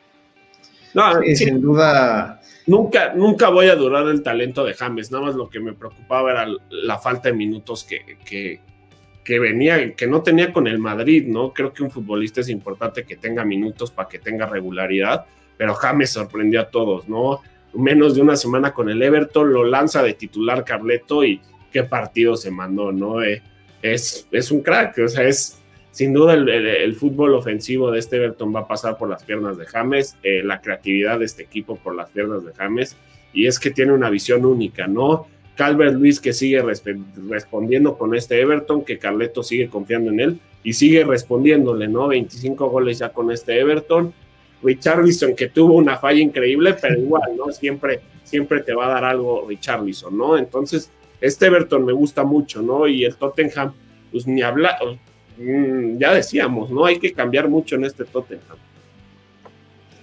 [0.92, 2.40] No, sin duda.
[2.66, 5.12] Nunca, nunca voy a durar el talento de James.
[5.12, 8.60] Nada más lo que me preocupaba era la falta de minutos que, que,
[9.26, 11.52] que venía, que no tenía con el Madrid, ¿no?
[11.52, 16.10] Creo que un futbolista es importante que tenga minutos para que tenga regularidad, pero James
[16.10, 17.40] sorprendió a todos, ¿no?
[17.78, 21.40] menos de una semana con el Everton, lo lanza de titular Carleto y
[21.72, 23.22] qué partido se mandó, ¿no?
[23.22, 23.42] Eh,
[23.82, 25.60] es, es un crack, o sea, es
[25.90, 29.64] sin duda el, fútbol ofensivo de este Everton va a pasar por las piernas de
[29.66, 32.96] James, eh, la creatividad de este equipo por las piernas de James,
[33.32, 35.26] y es que tiene una visión única, ¿no?
[35.56, 36.62] Calvert Luis que sigue
[37.28, 42.08] respondiendo con este Everton, que Carleto sigue confiando en él y sigue respondiéndole, ¿no?
[42.08, 44.12] 25 goles ya con este Everton
[44.62, 47.52] Richarlison, que tuvo una falla increíble, pero igual, ¿no?
[47.52, 50.36] Siempre, siempre te va a dar algo Richarlison, ¿no?
[50.36, 50.90] Entonces,
[51.20, 52.86] este Everton me gusta mucho, ¿no?
[52.86, 53.72] Y el Tottenham,
[54.10, 54.76] pues ni hablar,
[55.38, 56.84] mm, ya decíamos, ¿no?
[56.84, 58.58] Hay que cambiar mucho en este Tottenham.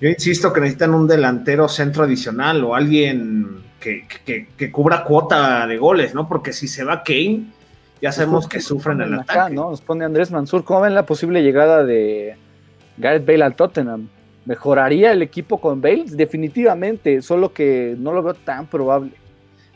[0.04, 5.78] Yo insisto que necesitan un delantero centro adicional o alguien que, que, cubra cuota de
[5.78, 6.28] goles, ¿no?
[6.28, 7.46] Porque si se va Kane,
[8.02, 9.56] ya sabemos que sufren el ataque.
[9.56, 9.70] ¿no?
[9.70, 12.36] Nos pone Andrés Mansur, ¿cómo ven la posible llegada de
[12.98, 14.10] Gareth Bale al Tottenham?
[14.44, 16.04] ¿Mejoraría el equipo con Bale?
[16.10, 19.12] Definitivamente, solo que no lo veo tan probable.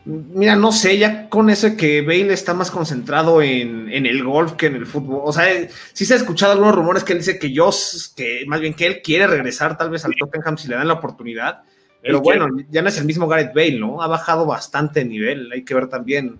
[0.07, 4.67] Mira, no sé, ya con eso que Bale está más concentrado en, el golf que
[4.67, 5.21] en el fútbol.
[5.25, 5.45] O sea,
[5.91, 7.69] sí se ha escuchado algunos rumores que él dice que yo,
[8.15, 10.93] que más bien que él quiere regresar tal vez al Tottenham si le dan la
[10.93, 11.63] oportunidad.
[12.01, 14.01] Pero bueno, ya no es el mismo Gareth Bale, ¿no?
[14.01, 15.51] Ha bajado bastante el nivel.
[15.51, 16.39] Hay que ver también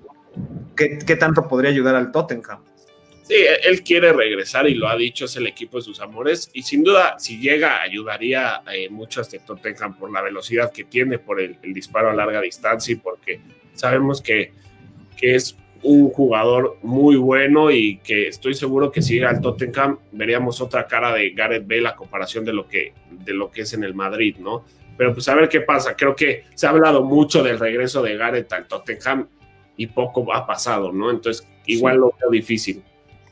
[0.77, 2.59] qué, qué tanto podría ayudar al Tottenham.
[3.27, 6.63] Sí, él quiere regresar y lo ha dicho, es el equipo de sus amores y
[6.63, 11.19] sin duda si llega ayudaría eh, mucho a este Tottenham por la velocidad que tiene,
[11.19, 13.41] por el, disparo a larga distancia y porque
[13.77, 14.51] sabemos que,
[15.15, 19.99] que, es un jugador muy bueno y que estoy seguro que si llega al Tottenham
[20.11, 23.73] veríamos otra cara de Gareth Bale a comparación de lo que, de lo que es
[23.73, 24.65] en el Madrid, ¿no?
[24.97, 28.17] Pero pues a ver qué pasa, creo que se ha hablado mucho del regreso de
[28.17, 29.27] Gareth al Tottenham
[29.77, 31.11] y poco ha pasado, ¿no?
[31.11, 32.83] Entonces igual lo veo difícil.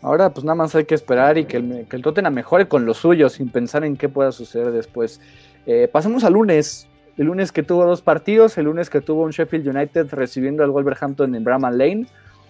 [0.02, 2.86] Ahora pues nada más hay que esperar y que el, que el Tottenham mejore con
[2.86, 5.20] lo suyo sin pensar en qué pueda suceder después.
[5.66, 6.88] Eh, pasemos al lunes.
[7.18, 10.72] El lunes que tuvo dos partidos, el lunes que tuvo un Sheffield United recibiendo al
[10.72, 12.08] Wolverhampton en Bramall Lane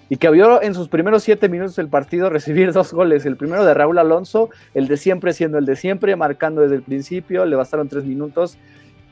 [0.10, 3.26] y que vio en sus primeros siete minutos del partido recibir dos goles.
[3.26, 6.82] El primero de Raúl Alonso, el de siempre siendo el de siempre, marcando desde el
[6.82, 8.58] principio, le bastaron tres minutos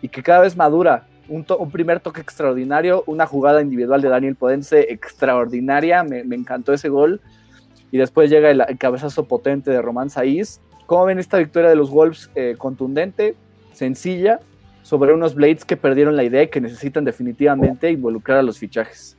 [0.01, 1.08] y que cada vez madura.
[1.30, 7.22] Un, primer toque extraordinario, una jugada individual de Daniel Podense extraordinaria, me, encantó ese gol
[7.91, 10.60] y después llega el, cabezazo potente de Román Saiz.
[10.86, 12.30] ¿Cómo ven esta victoria de los Wolves?
[12.36, 13.36] Eh, contundente,
[13.72, 14.41] sencilla,
[14.84, 19.18] sobre unos Blades que perdieron la idea y que necesitan definitivamente involucrar a los fichajes.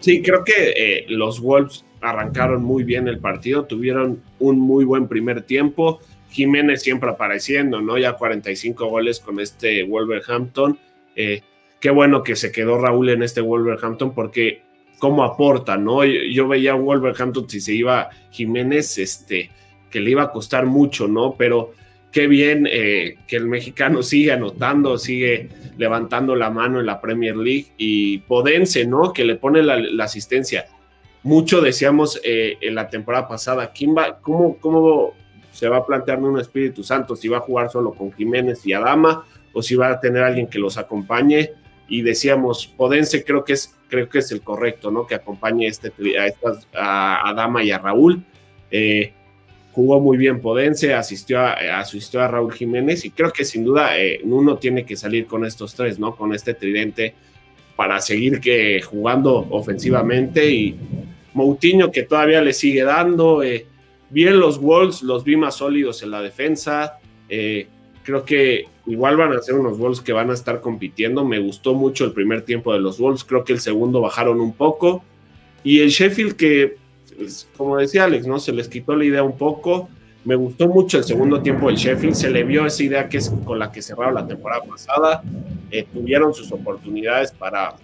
[0.00, 5.08] Sí, creo que eh, los Wolves arrancaron muy bien el partido, tuvieron un muy buen
[5.08, 6.00] primer tiempo.
[6.30, 7.96] Jiménez siempre apareciendo, ¿no?
[7.96, 10.78] Ya 45 goles con este Wolverhampton.
[11.14, 11.42] Eh,
[11.80, 14.62] qué bueno que se quedó Raúl en este Wolverhampton porque
[14.98, 16.04] cómo aporta, ¿no?
[16.04, 19.50] Yo, veía un Wolverhampton si se iba Jiménez, este,
[19.94, 21.36] que le iba a costar mucho, ¿no?
[21.38, 21.70] Pero
[22.10, 27.36] qué bien eh, que el mexicano sigue anotando, sigue levantando la mano en la Premier
[27.36, 29.12] League y Podense, ¿no?
[29.12, 30.66] Que le pone la, asistencia.
[31.22, 35.12] Mucho decíamos eh, en la temporada pasada, ¿quién va, cómo, ¿cómo
[35.52, 37.14] se va a plantear un Espíritu Santo?
[37.14, 40.48] Si va a jugar solo con Jiménez y Adama o si va a tener alguien
[40.48, 41.52] que los acompañe
[41.86, 45.06] y decíamos, Podense creo que es, creo que es el correcto, ¿no?
[45.06, 48.24] Que acompañe este, a, estas, a, Dama y a Raúl.
[48.72, 49.12] Eh,
[49.74, 53.98] jugó muy bien Podense, asistió a, asistió a Raúl Jiménez y creo que sin duda
[53.98, 56.14] eh, uno tiene que salir con estos tres, ¿no?
[56.16, 57.14] Con este tridente
[57.76, 60.76] para seguir que, jugando ofensivamente y
[61.34, 63.42] Moutinho que todavía le sigue dando.
[63.42, 63.66] Eh,
[64.10, 66.98] bien los Wolves, los vi más sólidos en la defensa.
[67.28, 71.24] creo que Igual van a ser unos Wolves que van a estar compitiendo.
[71.24, 73.24] Me gustó mucho el primer tiempo de los Wolves.
[73.24, 75.02] Creo que el segundo bajaron un poco.
[75.62, 76.76] Y el Sheffield que,
[77.56, 78.38] como decía Alex, ¿no?
[78.38, 79.88] Se les quitó la idea un poco.
[80.24, 82.14] Me gustó mucho el segundo tiempo del Sheffield.
[82.14, 85.22] Se le vio esa idea que es con la que cerraron la temporada pasada.
[85.70, 87.74] Eh, tuvieron sus oportunidades para,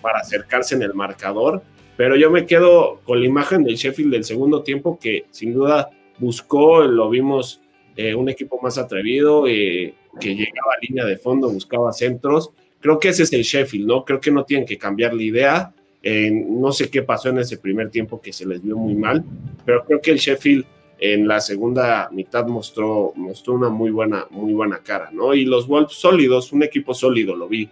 [0.00, 1.62] para acercarse en el marcador,
[1.96, 5.90] pero yo me quedo con la imagen del Sheffield del segundo tiempo que sin duda
[6.18, 7.60] buscó, lo vimos
[7.96, 12.50] eh, un equipo más atrevido, eh, que llegaba a línea de fondo, buscaba centros.
[12.80, 14.04] Creo que ese es el Sheffield, ¿no?
[14.04, 15.74] Creo que no tienen que cambiar la idea.
[16.02, 19.24] No sé qué pasó en ese primer tiempo que se les vio muy mal,
[19.64, 20.64] pero creo que el Sheffield
[21.00, 25.34] en la segunda mitad mostró, mostró una muy buena, muy buena cara, ¿no?
[25.34, 27.70] Y los Wolves sólidos, un equipo sólido, lo vi.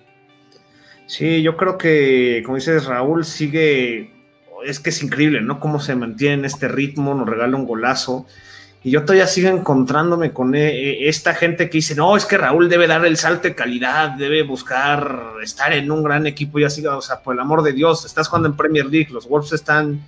[1.06, 4.12] Sí, yo creo que, como dices, Raúl sigue,
[4.64, 5.60] es que es increíble, ¿no?
[5.60, 8.26] Cómo se mantiene en este ritmo, nos regala un golazo.
[8.82, 12.38] Y yo todavía sigo encontrándome con eh, eh, esta gente que dice, no, es que
[12.38, 16.64] Raúl debe dar el salto de calidad, debe buscar estar en un gran equipo y
[16.64, 19.52] así, o sea, por el amor de Dios, estás jugando en Premier League, los Wolves
[19.52, 20.00] están,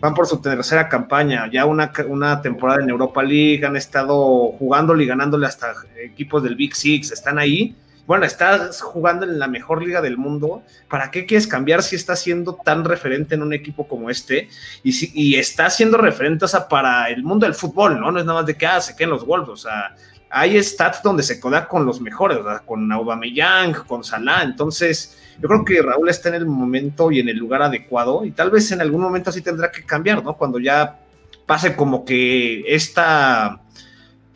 [0.00, 5.04] van por su tercera campaña, ya una, una temporada en Europa League, han estado jugándole
[5.04, 5.72] y ganándole hasta
[6.02, 7.76] equipos del Big Six, están ahí
[8.06, 12.20] bueno, estás jugando en la mejor liga del mundo, ¿para qué quieres cambiar si estás
[12.20, 14.48] siendo tan referente en un equipo como este?
[14.82, 18.12] Y, si, y está siendo referente, para el mundo del fútbol, ¿no?
[18.12, 19.94] No es nada más de que, ah, se queden los Wolves, o sea,
[20.30, 22.62] hay stats donde se coda con los mejores, ¿verdad?
[22.64, 27.28] con Aubameyang, con Salah, entonces yo creo que Raúl está en el momento y en
[27.28, 30.36] el lugar adecuado y tal vez en algún momento así tendrá que cambiar, ¿no?
[30.36, 30.98] Cuando ya
[31.46, 33.60] pase como que esta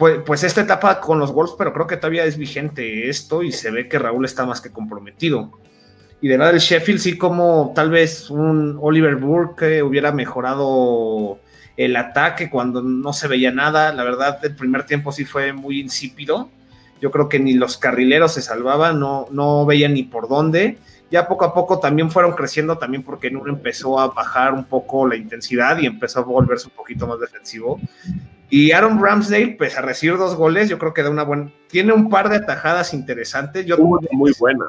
[0.01, 3.53] pues, pues, esta etapa con los Wolves, pero creo que todavía es vigente esto y
[3.53, 5.53] se ve que Raúl está más que comprometido.
[6.23, 11.39] Y de lado del Sheffield, sí, como tal vez un Oliver Burke hubiera mejorado
[11.77, 13.93] el ataque cuando no se veía nada.
[13.93, 16.49] La verdad, el primer tiempo sí fue muy insípido.
[17.03, 20.79] Yo creo que ni los carrileros se salvaban, no, no veían ni por dónde.
[21.11, 25.07] Ya poco a poco también fueron creciendo, también porque Nur empezó a bajar un poco
[25.07, 27.79] la intensidad y empezó a volverse un poquito más defensivo.
[28.51, 31.53] Y Aaron Ramsdale, pues a recibir dos goles, yo creo que da una buena.
[31.69, 33.65] Tiene un par de atajadas interesantes.
[33.65, 34.67] Yo, muy buena.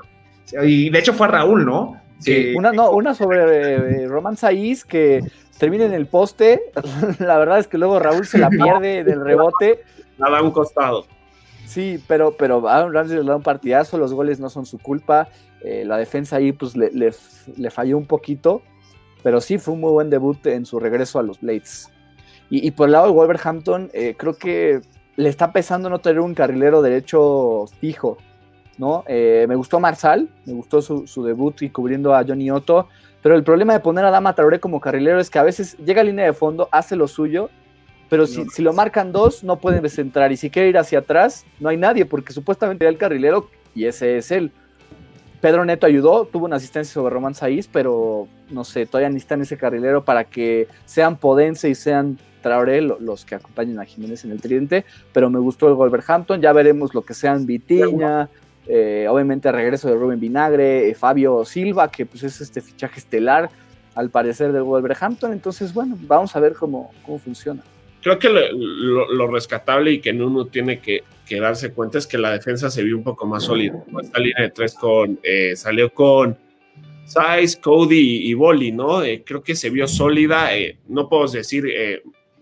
[0.63, 1.99] Y de hecho fue a Raúl, ¿no?
[2.19, 5.23] Sí, una, no, una sobre eh, Roman Saiz que
[5.57, 6.61] termina en el poste.
[7.19, 9.83] la verdad es que luego Raúl se la pierde del rebote.
[10.19, 11.07] La da un costado.
[11.65, 15.29] Sí, pero, pero Aaron Ramsdale le da un partidazo, los goles no son su culpa.
[15.63, 18.61] Eh, la defensa ahí pues le, le falló un poquito.
[19.23, 21.89] Pero sí fue un muy buen debut en su regreso a los Blades.
[22.53, 24.81] Y, por el lado de Wolverhampton, eh, creo que
[25.15, 28.17] le está pesando no tener un carrilero derecho fijo.
[28.77, 29.05] ¿no?
[29.07, 32.89] Eh, me gustó Marsal, me gustó su, debut y cubriendo a Johnny Otto,
[33.23, 36.01] pero el problema de poner a Dama Traoré como carrilero es que a veces llega
[36.01, 37.49] a línea de fondo, hace lo suyo,
[38.09, 40.33] pero si, si, lo marcan dos, no pueden descentrar.
[40.33, 43.85] Y si quiere ir hacia atrás, no hay nadie, porque supuestamente era el carrilero y
[43.85, 44.51] ese es él.
[45.39, 49.57] Pedro Neto ayudó, tuvo una asistencia sobre Román Saiz, pero no sé, todavía necesitan ese
[49.57, 54.41] carrilero para que sean Podense y sean Traoré los que acompañan a Jiménez en el
[54.41, 58.29] tridente, pero me gustó el Wolverhampton, ya veremos lo que sean Vitiña,
[58.67, 62.99] eh, obviamente el regreso de Rubén Vinagre, eh, Fabio Silva, que pues es este fichaje
[62.99, 63.49] estelar
[63.95, 67.61] al parecer del Wolverhampton, entonces bueno, vamos a ver cómo, cómo funciona.
[68.01, 71.03] Creo que lo, rescatable y que uno tiene que,
[71.39, 73.83] darse cuenta es que la defensa se vio un poco más sólida.
[74.01, 76.37] Esta línea de tres con, eh, salió con
[77.05, 79.01] Size, Cody y Boli, ¿no?
[79.23, 80.49] creo que se vio sólida.
[80.87, 81.65] no puedo decir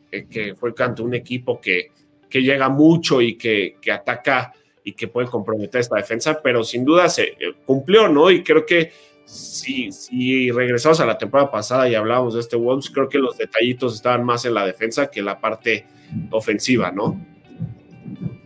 [0.10, 1.92] que fue canto un equipo que,
[2.30, 4.54] que llega mucho y que, que, ataca
[4.84, 8.30] y que puede comprometer esta defensa, pero sin duda se eh, cumplió, ¿no?
[8.32, 8.92] Y creo que
[9.26, 13.38] si, si regresamos a la temporada pasada y hablábamos de este Wolves, creo que los
[13.38, 15.86] detallitos estaban más en la defensa que la parte
[16.32, 17.24] ofensiva, ¿no?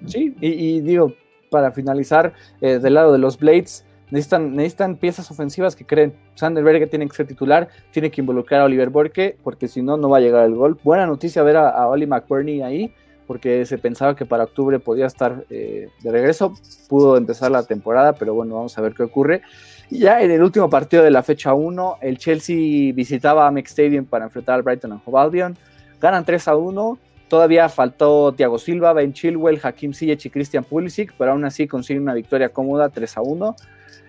[0.05, 1.14] Sí, y, digo,
[1.49, 6.14] para finalizar, eh, del lado de los Blades, necesitan, necesitan piezas ofensivas que creen.
[6.36, 9.97] Sander Berge tiene que ser titular, tiene que involucrar a Oliver Borke, porque si no,
[9.97, 10.78] no va a llegar el gol.
[10.84, 12.93] Buena noticia ver a, a Oli McBurney ahí,
[13.26, 16.53] porque se pensaba que para octubre podía estar eh, de regreso.
[16.88, 19.41] Pudo empezar la temporada, pero bueno, vamos a ver qué ocurre.
[19.89, 24.26] Ya en el último partido de la fecha 1, el Chelsea visitaba Amex Stadium para
[24.26, 25.57] enfrentar al Brighton and Hove Albion.
[25.99, 26.99] Ganan 3 a 1.
[27.30, 32.03] Todavía faltó Thiago Silva, Ben Chilwell, Hakim Ziyech y Christian Pulisic, pero aún así consiguen
[32.03, 33.55] una victoria cómoda 3 a 1.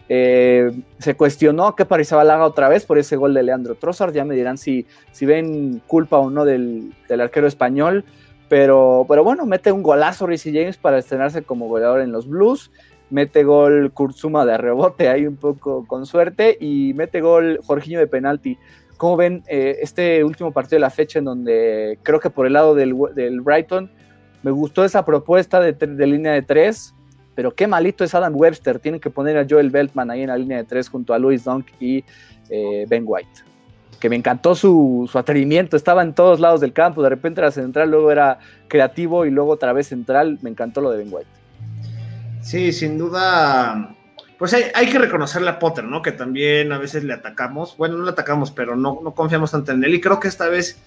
[0.09, 4.13] Eh, se cuestionó que Parizabalaga otra vez por ese gol de Leandro Trossard.
[4.13, 8.05] Ya me dirán si, si ven culpa o no del, arquero español.
[8.49, 12.71] Pero, pero bueno, mete un golazo Rizzy James para estrenarse como goleador en los Blues.
[13.11, 16.57] Mete gol Kurzuma de rebote ahí un poco con suerte.
[16.61, 18.59] Y mete gol Jorginho de penalti.
[18.97, 22.53] Como ven eh, este último partido de la fecha en donde creo que por el
[22.53, 22.95] lado del,
[23.41, 23.91] Brighton
[24.43, 26.95] me gustó esa propuesta de línea de tres
[27.35, 28.79] pero qué malito es Adam Webster.
[28.79, 31.45] Tienen que poner a Joel Beltman ahí en la línea de tres junto a Louis
[31.45, 32.05] Dunk y
[32.51, 33.43] eh, Ben White.
[34.01, 35.77] Que me encantó su, atrevimiento.
[35.77, 37.03] Estaba en todos lados del campo.
[37.03, 40.39] De repente era central, luego era creativo y luego otra vez central.
[40.43, 41.31] Me encantó lo de Ben White.
[42.43, 43.97] Sí, sin duda.
[44.39, 46.03] pues hay, que reconocerle a Potter, ¿no?
[46.03, 49.73] Que también a veces le atacamos, bueno, no le atacamos, pero no, no confiamos tanto
[49.73, 50.79] en él y creo que esta vez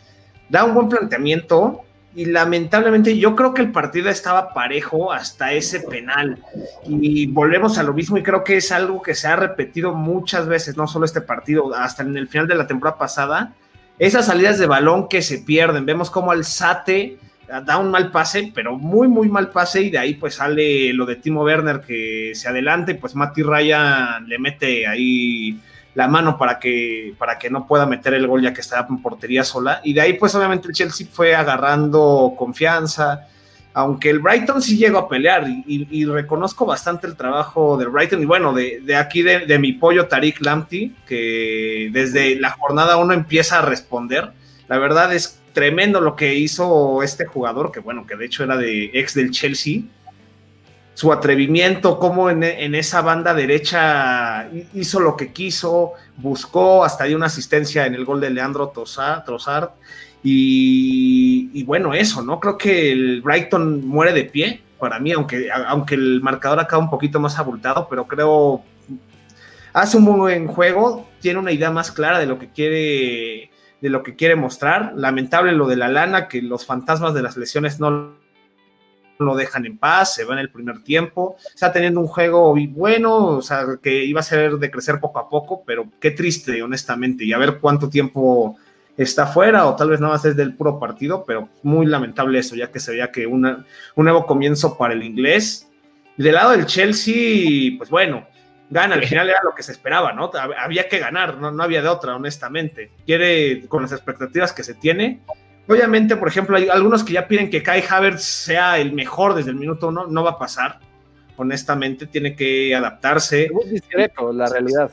[0.50, 1.84] da un buen planteamiento
[2.18, 6.40] y lamentablemente yo creo que el partido estaba parejo hasta ese penal.
[6.88, 10.48] Y volvemos a lo mismo y creo que es algo que se ha repetido muchas
[10.48, 13.54] veces, no solo este partido, hasta en el final de la temporada pasada,
[14.00, 17.20] esas salidas de balón que se pierden, vemos como Alzate
[17.66, 21.06] da un mal pase, pero muy, muy mal pase, y de ahí pues sale lo
[21.06, 25.60] de Timo Werner que se adelante, pues Mati Ryan le mete ahí
[25.98, 29.02] la mano para que, para que no pueda meter el gol ya que está en
[29.02, 33.28] portería sola, y de ahí pues obviamente el Chelsea fue agarrando confianza,
[33.74, 38.26] aunque el Brighton sí llegó a pelear, y, reconozco bastante el trabajo del Brighton, y
[38.26, 43.58] bueno, de, aquí de, de, mi pollo Tariq Lamptey, que desde la jornada uno empieza
[43.58, 44.34] a responder,
[44.68, 48.56] la verdad es tremendo lo que hizo este jugador, que bueno, que de hecho era
[48.56, 49.82] de ex del Chelsea.
[50.98, 57.28] Su atrevimiento, como en, esa banda derecha hizo lo que quiso, buscó, hasta dio una
[57.28, 59.70] asistencia en el gol de Leandro Trossard.
[60.24, 62.40] Y, y, bueno, eso, ¿no?
[62.40, 66.90] Creo que el Brighton muere de pie para mí, aunque, aunque el marcador acaba un
[66.90, 68.64] poquito más abultado, pero creo
[69.74, 74.02] hace un buen juego, tiene una idea más clara de lo que quiere de lo
[74.02, 74.94] que quiere mostrar.
[74.96, 78.18] Lamentable lo de la lana, que los fantasmas de las lesiones no
[79.20, 81.38] lo dejan en paz, se va en el primer tiempo.
[81.54, 85.30] Está teniendo un juego bueno, o sea, que iba a ser de crecer poco a
[85.30, 88.58] poco, pero qué triste, honestamente, y a ver cuánto tiempo
[88.98, 92.56] está fuera o tal vez nada más es del puro partido, pero muy lamentable eso,
[92.56, 93.66] ya que se veía que un
[93.96, 95.70] nuevo comienzo para el inglés.
[96.18, 98.28] Y del lado del Chelsea, pues bueno,
[98.70, 100.32] gana, al final era lo que se esperaba, ¿no?
[100.58, 102.92] Había que ganar, no, no había de otra, honestamente.
[103.06, 105.22] Quiere, con las expectativas que se tiene,
[105.68, 109.52] Obviamente, por ejemplo, hay algunos que ya piden que Kai Havertz sea el mejor desde
[109.52, 110.80] el minuto uno, no va a pasar.
[111.36, 113.50] Honestamente, tiene que adaptarse.
[113.52, 114.92] Muy discreto, la realidad.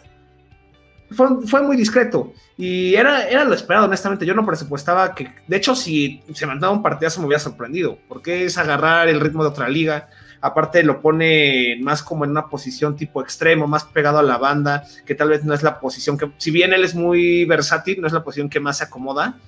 [1.10, 4.26] Fue, muy discreto y era, era lo esperado, honestamente.
[4.26, 8.44] Yo no presupuestaba que, de hecho, si se mandaba un partidazo me hubiera sorprendido, porque
[8.44, 10.08] es agarrar el ritmo de otra liga,
[10.40, 14.84] aparte lo pone más como en una posición tipo extremo, más pegado a la banda,
[15.06, 18.08] que tal vez no es la posición que, si bien él es muy versátil, no
[18.08, 19.38] es la posición que más se acomoda,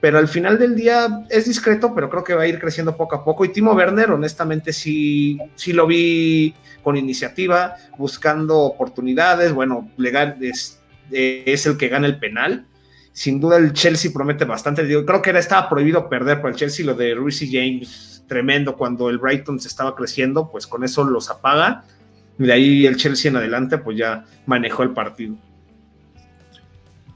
[0.00, 3.16] pero al final del día es discreto, pero creo que va a ir creciendo poco
[3.16, 3.44] a poco.
[3.44, 10.80] Y Timo Werner, honestamente, sí, sí lo vi con iniciativa, buscando oportunidades, bueno, legal es,
[11.10, 12.66] es el que gana el penal.
[13.12, 14.86] Sin duda el Chelsea promete bastante.
[15.04, 19.10] creo que era, estaba prohibido perder para el Chelsea lo de Reece James tremendo cuando
[19.10, 21.84] el Brighton se estaba creciendo, pues con eso los apaga.
[22.38, 25.34] Y de ahí el Chelsea en adelante, pues ya manejó el partido.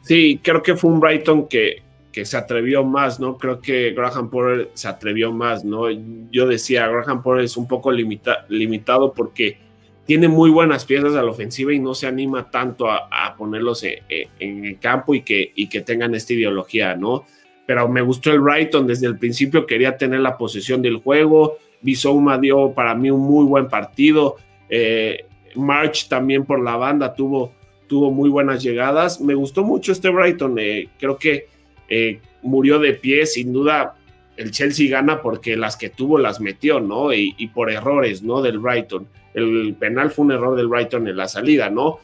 [0.03, 1.83] Sí, creo que fue un Brighton que,
[2.15, 3.37] que se atrevió más, ¿no?
[3.37, 5.91] Creo que Graham Potter se atrevió más, ¿no?
[6.31, 9.59] Yo decía, Graham Potter es un poco limitado porque
[10.07, 13.99] tiene muy buenas piezas a la ofensiva y no se anima tanto a, ponerlos en,
[14.39, 17.25] en, el campo y que, y que tengan esta ideología, ¿no?
[17.67, 22.39] pero me gustó el Brighton desde el principio, quería tener la posesión del juego, Bisouma
[22.39, 24.37] dio para mí un muy buen partido,
[24.69, 27.53] eh, March también por la banda tuvo,
[27.87, 31.49] tuvo muy buenas llegadas, me gustó mucho este Brighton, eh, creo que
[31.89, 33.95] eh, murió de pie, sin duda
[34.37, 37.13] el Chelsea gana porque las que tuvo las metió, ¿no?
[37.13, 38.43] Y, por errores, ¿no?
[38.43, 39.07] Del Brighton.
[39.33, 42.01] El penal fue un error del Brighton en la salida, ¿no?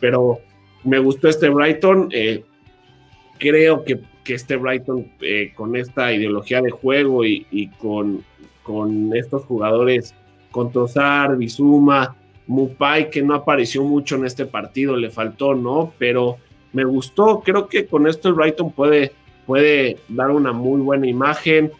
[0.00, 0.40] Pero
[0.84, 2.10] me gustó este Brighton.
[3.38, 8.24] creo que que este Brighton eh, con esta ideología de juego y, con,
[8.62, 10.14] con, estos jugadores,
[10.50, 12.16] con Tosar, Bizuma,
[12.46, 15.92] Mupai, que no apareció mucho en este partido, le faltó, ¿no?
[15.98, 16.38] Pero
[16.72, 19.12] me gustó, creo que con esto el Brighton puede,
[19.46, 21.72] puede dar una muy buena imagen.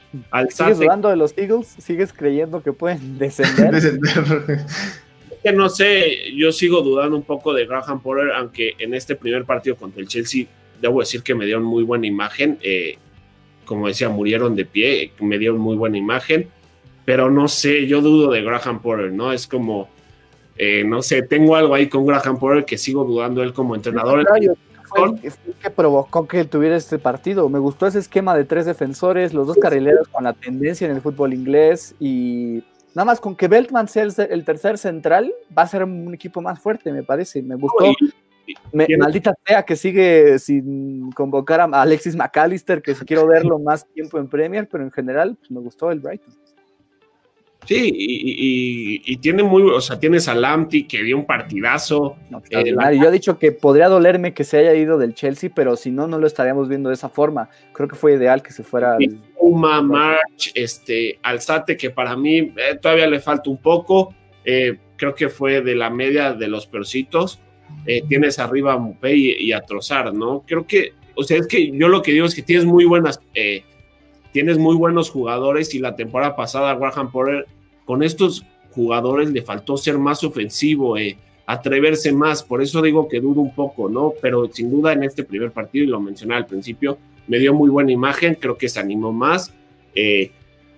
[0.51, 1.75] ¿Sigues dudando de los Eagles?
[1.79, 3.99] ¿Sigues creyendo que pueden descender?
[5.43, 9.45] que no sé, yo sigo dudando un poco de Graham Potter, aunque en este primer
[9.45, 10.47] partido contra el Chelsea
[10.81, 12.59] debo decir que me dieron muy buena imagen.
[12.63, 12.97] Eh,
[13.65, 16.49] como decía, murieron de pie, me dieron muy buena imagen.
[17.05, 19.33] Pero no sé, yo dudo de Graham Porter, ¿no?
[19.33, 19.91] Es como,
[20.57, 24.25] eh, no sé, tengo algo ahí con Graham Porter que sigo dudando él como entrenador.
[25.23, 27.49] Es que provocó que tuviera este partido.
[27.49, 31.03] Me gustó ese esquema de tres defensores, los dos carrileros con la tendencia en el
[31.03, 32.63] fútbol inglés y
[32.95, 36.61] nada más con que Beltman sea el, tercer central, va a ser un equipo más
[36.61, 37.43] fuerte, me parece.
[37.43, 37.87] Me gustó
[38.99, 44.29] maldita sea que sigue sin convocar a Alexis McAllister, que quiero verlo más tiempo en
[44.29, 46.35] Premier, pero en general pues, me gustó el Brighton.
[47.67, 52.17] Sí, y, tiene muy, o sea, tienes a Lamptey que dio un partidazo.
[52.51, 55.91] Eh, yo he dicho que podría dolerme que se haya ido del Chelsea, pero si
[55.91, 57.49] no, no lo estaríamos viendo de esa forma.
[57.73, 58.99] Creo que fue ideal que se fuera.
[59.37, 64.15] Uma, March, este, Alzate, que para mí eh, todavía le falta un poco.
[64.45, 67.41] Eh, creo que fue de la media de los peorcitos.
[67.87, 70.45] Eh, tienes arriba a Mupé y, a Trozar, ¿no?
[70.47, 73.21] Creo que, o sea, es que yo lo que digo es que tienes muy buenas,
[73.35, 73.65] eh,
[74.35, 77.47] tienes muy buenos jugadores y la temporada pasada Graham Porter
[77.85, 81.17] con estos jugadores le faltó ser más ofensivo, eh,
[81.47, 84.13] atreverse más, por eso digo que dudo un poco, ¿no?
[84.21, 87.71] Pero sin duda en este primer partido, y lo mencioné al principio, me dio muy
[87.71, 89.55] buena imagen, creo que se animó más.
[89.95, 90.33] Eh,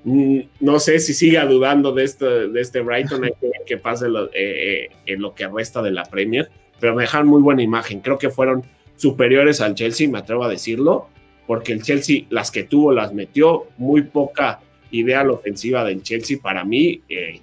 [0.04, 3.78] mm, no sé si siga dudando de este, de este Brighton, hay que ver qué
[3.78, 4.04] pase
[4.34, 8.18] eh, en lo que resta de la Premier, pero me dejaron muy buena imagen, creo
[8.18, 8.64] que fueron
[8.96, 11.08] superiores al Chelsea, me atrevo a decirlo,
[11.46, 16.38] porque el Chelsea las que tuvo las metió, muy poca idea la ofensiva del Chelsea
[16.42, 17.02] para mí.
[17.08, 17.40] Eh,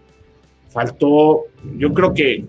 [0.70, 1.44] faltó,
[1.78, 2.46] yo creo que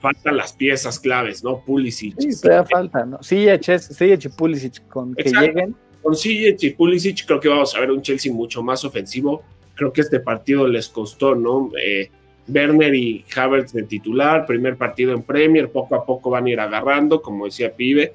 [0.00, 1.64] faltan las piezas claves, ¿no?
[1.64, 2.14] Pulisic.
[2.18, 3.22] Sí, todavía falta, ¿no?
[3.22, 5.74] Sí, y Pulisic con que lleguen.
[6.02, 9.42] Con Ziyech y Pulisic creo que vamos a ver un Chelsea mucho más ofensivo.
[9.74, 11.70] Creo que este partido les costó, ¿no?
[11.82, 12.10] Eh,
[12.48, 16.60] Werner y Havertz de titular, primer partido en Premier, poco a poco van a ir
[16.60, 18.12] agarrando, como decía Pibe,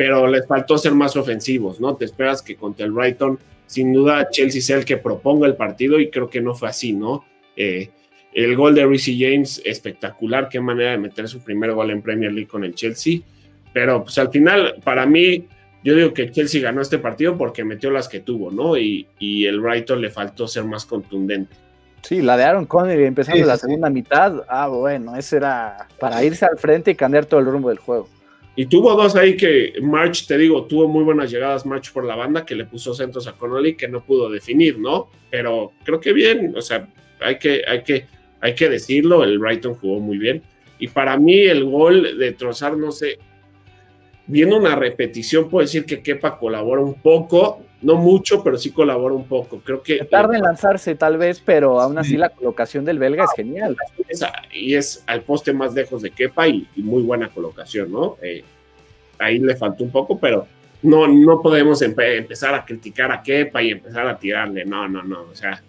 [0.00, 1.94] pero les faltó ser más ofensivos, ¿no?
[1.94, 6.00] Te esperas que contra el Brighton, sin duda, Chelsea sea el que proponga el partido
[6.00, 7.22] y creo que no fue así, ¿no?
[7.54, 7.90] Eh,
[8.32, 12.32] el gol de Reece James, espectacular, qué manera de meter su primer gol en Premier
[12.32, 13.20] League con el Chelsea.
[13.74, 15.46] Pero pues al final, para mí,
[15.84, 18.78] yo digo que Chelsea ganó este partido porque metió las que tuvo, ¿no?
[18.78, 21.54] Y, el Brighton le faltó ser más contundente.
[22.00, 24.44] Sí, la de Aaron Connery empezando la segunda mitad.
[24.48, 28.08] Ah, bueno, ese era para irse al frente y cambiar todo el rumbo del juego.
[28.60, 32.14] Y tuvo dos ahí que March, te digo, tuvo muy buenas llegadas March por la
[32.14, 35.08] banda, que le puso centros a Connolly, que no pudo definir, ¿no?
[35.30, 36.86] Pero creo que bien, o sea,
[37.22, 38.04] hay que, hay que,
[38.38, 40.42] hay que decirlo, el Brighton jugó muy bien.
[40.78, 43.18] Y para mí el gol de Trozar, no sé,
[44.26, 49.14] viendo una repetición, puedo decir que Kepa colabora un poco, no mucho, pero sí colabora
[49.14, 49.60] un poco.
[49.60, 50.04] Creo que...
[50.04, 53.76] Tarda en lanzarse tal vez, pero aún así la colocación del belga es genial.
[54.52, 58.16] y es al poste más lejos de Kepa y, muy buena colocación, ¿no?
[58.22, 58.44] Eh,
[59.18, 60.46] ahí le faltó un poco, pero
[60.82, 65.22] no, no podemos empezar a criticar a Kepa y empezar a tirarle, no, no, no,
[65.22, 65.62] o sea,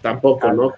[0.00, 0.72] tampoco, ¿no?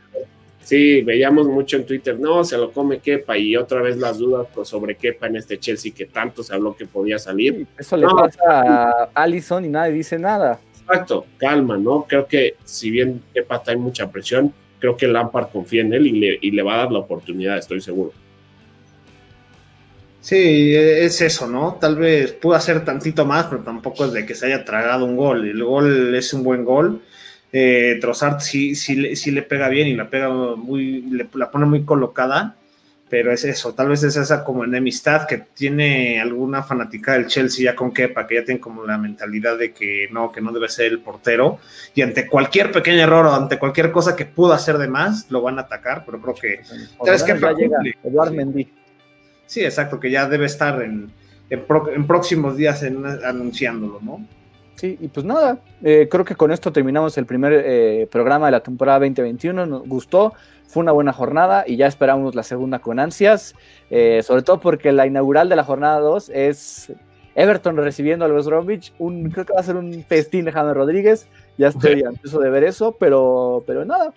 [0.65, 4.49] Sí, veíamos mucho en Twitter, no, se lo come Kepa y otra vez las dudas
[4.63, 7.67] sobre Kepa en este Chelsea que tanto se habló que podía salir.
[7.79, 10.59] Eso le pasa a Allison y nadie dice nada.
[10.81, 12.07] Exacto, calma, ¿no?
[12.09, 16.07] Creo que si bien Kepa está en mucha presión, creo que Lampard confía en él
[16.07, 18.13] y le, y le va a dar la oportunidad, estoy seguro.
[20.23, 21.77] Sí, es eso, ¿no?
[21.79, 25.17] Tal vez pudo hacer tantito más, pero tampoco es de que se haya tragado un
[25.17, 25.47] gol.
[25.47, 27.03] El gol es un buen gol
[27.57, 31.03] eh, Trossard sí, sí, le pega bien y la pega muy,
[31.35, 32.57] la pone muy colocada,
[33.09, 37.67] pero es eso, tal vez es esa como enemistad que tiene alguna fanática del Chelsea
[37.67, 40.69] ya con Kepa, que ya tiene como la mentalidad de que no, que no debe
[40.69, 41.61] ser el portero,
[41.95, 45.41] y ante cualquier pequeño error o ante cualquier cosa que pudo hacer de más, lo
[45.41, 46.61] van a atacar, pero creo que...
[47.05, 47.39] ¿Sabes qué?
[48.03, 48.69] Eduard Mendy.
[49.47, 51.13] Sí, exacto, que ya debe estar en,
[51.51, 54.27] en, próximos días anunciándolo, ¿no?
[54.77, 58.53] Sí, y pues nada, eh, creo que con esto terminamos el primer eh, programa de
[58.53, 59.67] la temporada 2021.
[59.67, 60.33] Nos gustó,
[60.67, 63.55] fue una buena jornada y ya esperamos la segunda con ansias,
[63.91, 66.93] eh, sobre todo porque la inaugural de la jornada 2 es
[67.37, 68.93] Everton recibiendo al West Bromwich.
[68.99, 71.29] Un, creo que va a ser un festín de James Rodríguez.
[71.57, 74.13] Ya estoy ansioso de ver eso, pero, pero nada.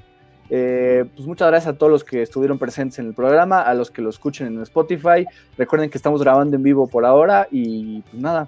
[0.49, 4.01] pues muchas gracias a todos los que estuvieron presentes en el programa, a los que
[4.01, 5.27] lo escuchen en Spotify.
[5.55, 8.47] Recuerden que estamos grabando en vivo por ahora y pues nada,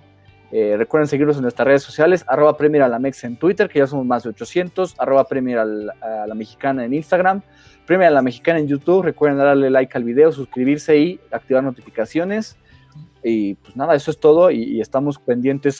[0.51, 3.79] eh, recuerden seguirnos en nuestras redes sociales, arroba Premier a la Mex en Twitter, que
[3.79, 7.41] ya somos más de 800, arroba Premier a la Mexicana en Instagram,
[7.85, 9.03] Premier a la Mexicana en YouTube.
[9.03, 12.57] Recuerden darle like al video, suscribirse y activar notificaciones.
[13.23, 15.79] Y pues nada, eso es todo y estamos pendientes.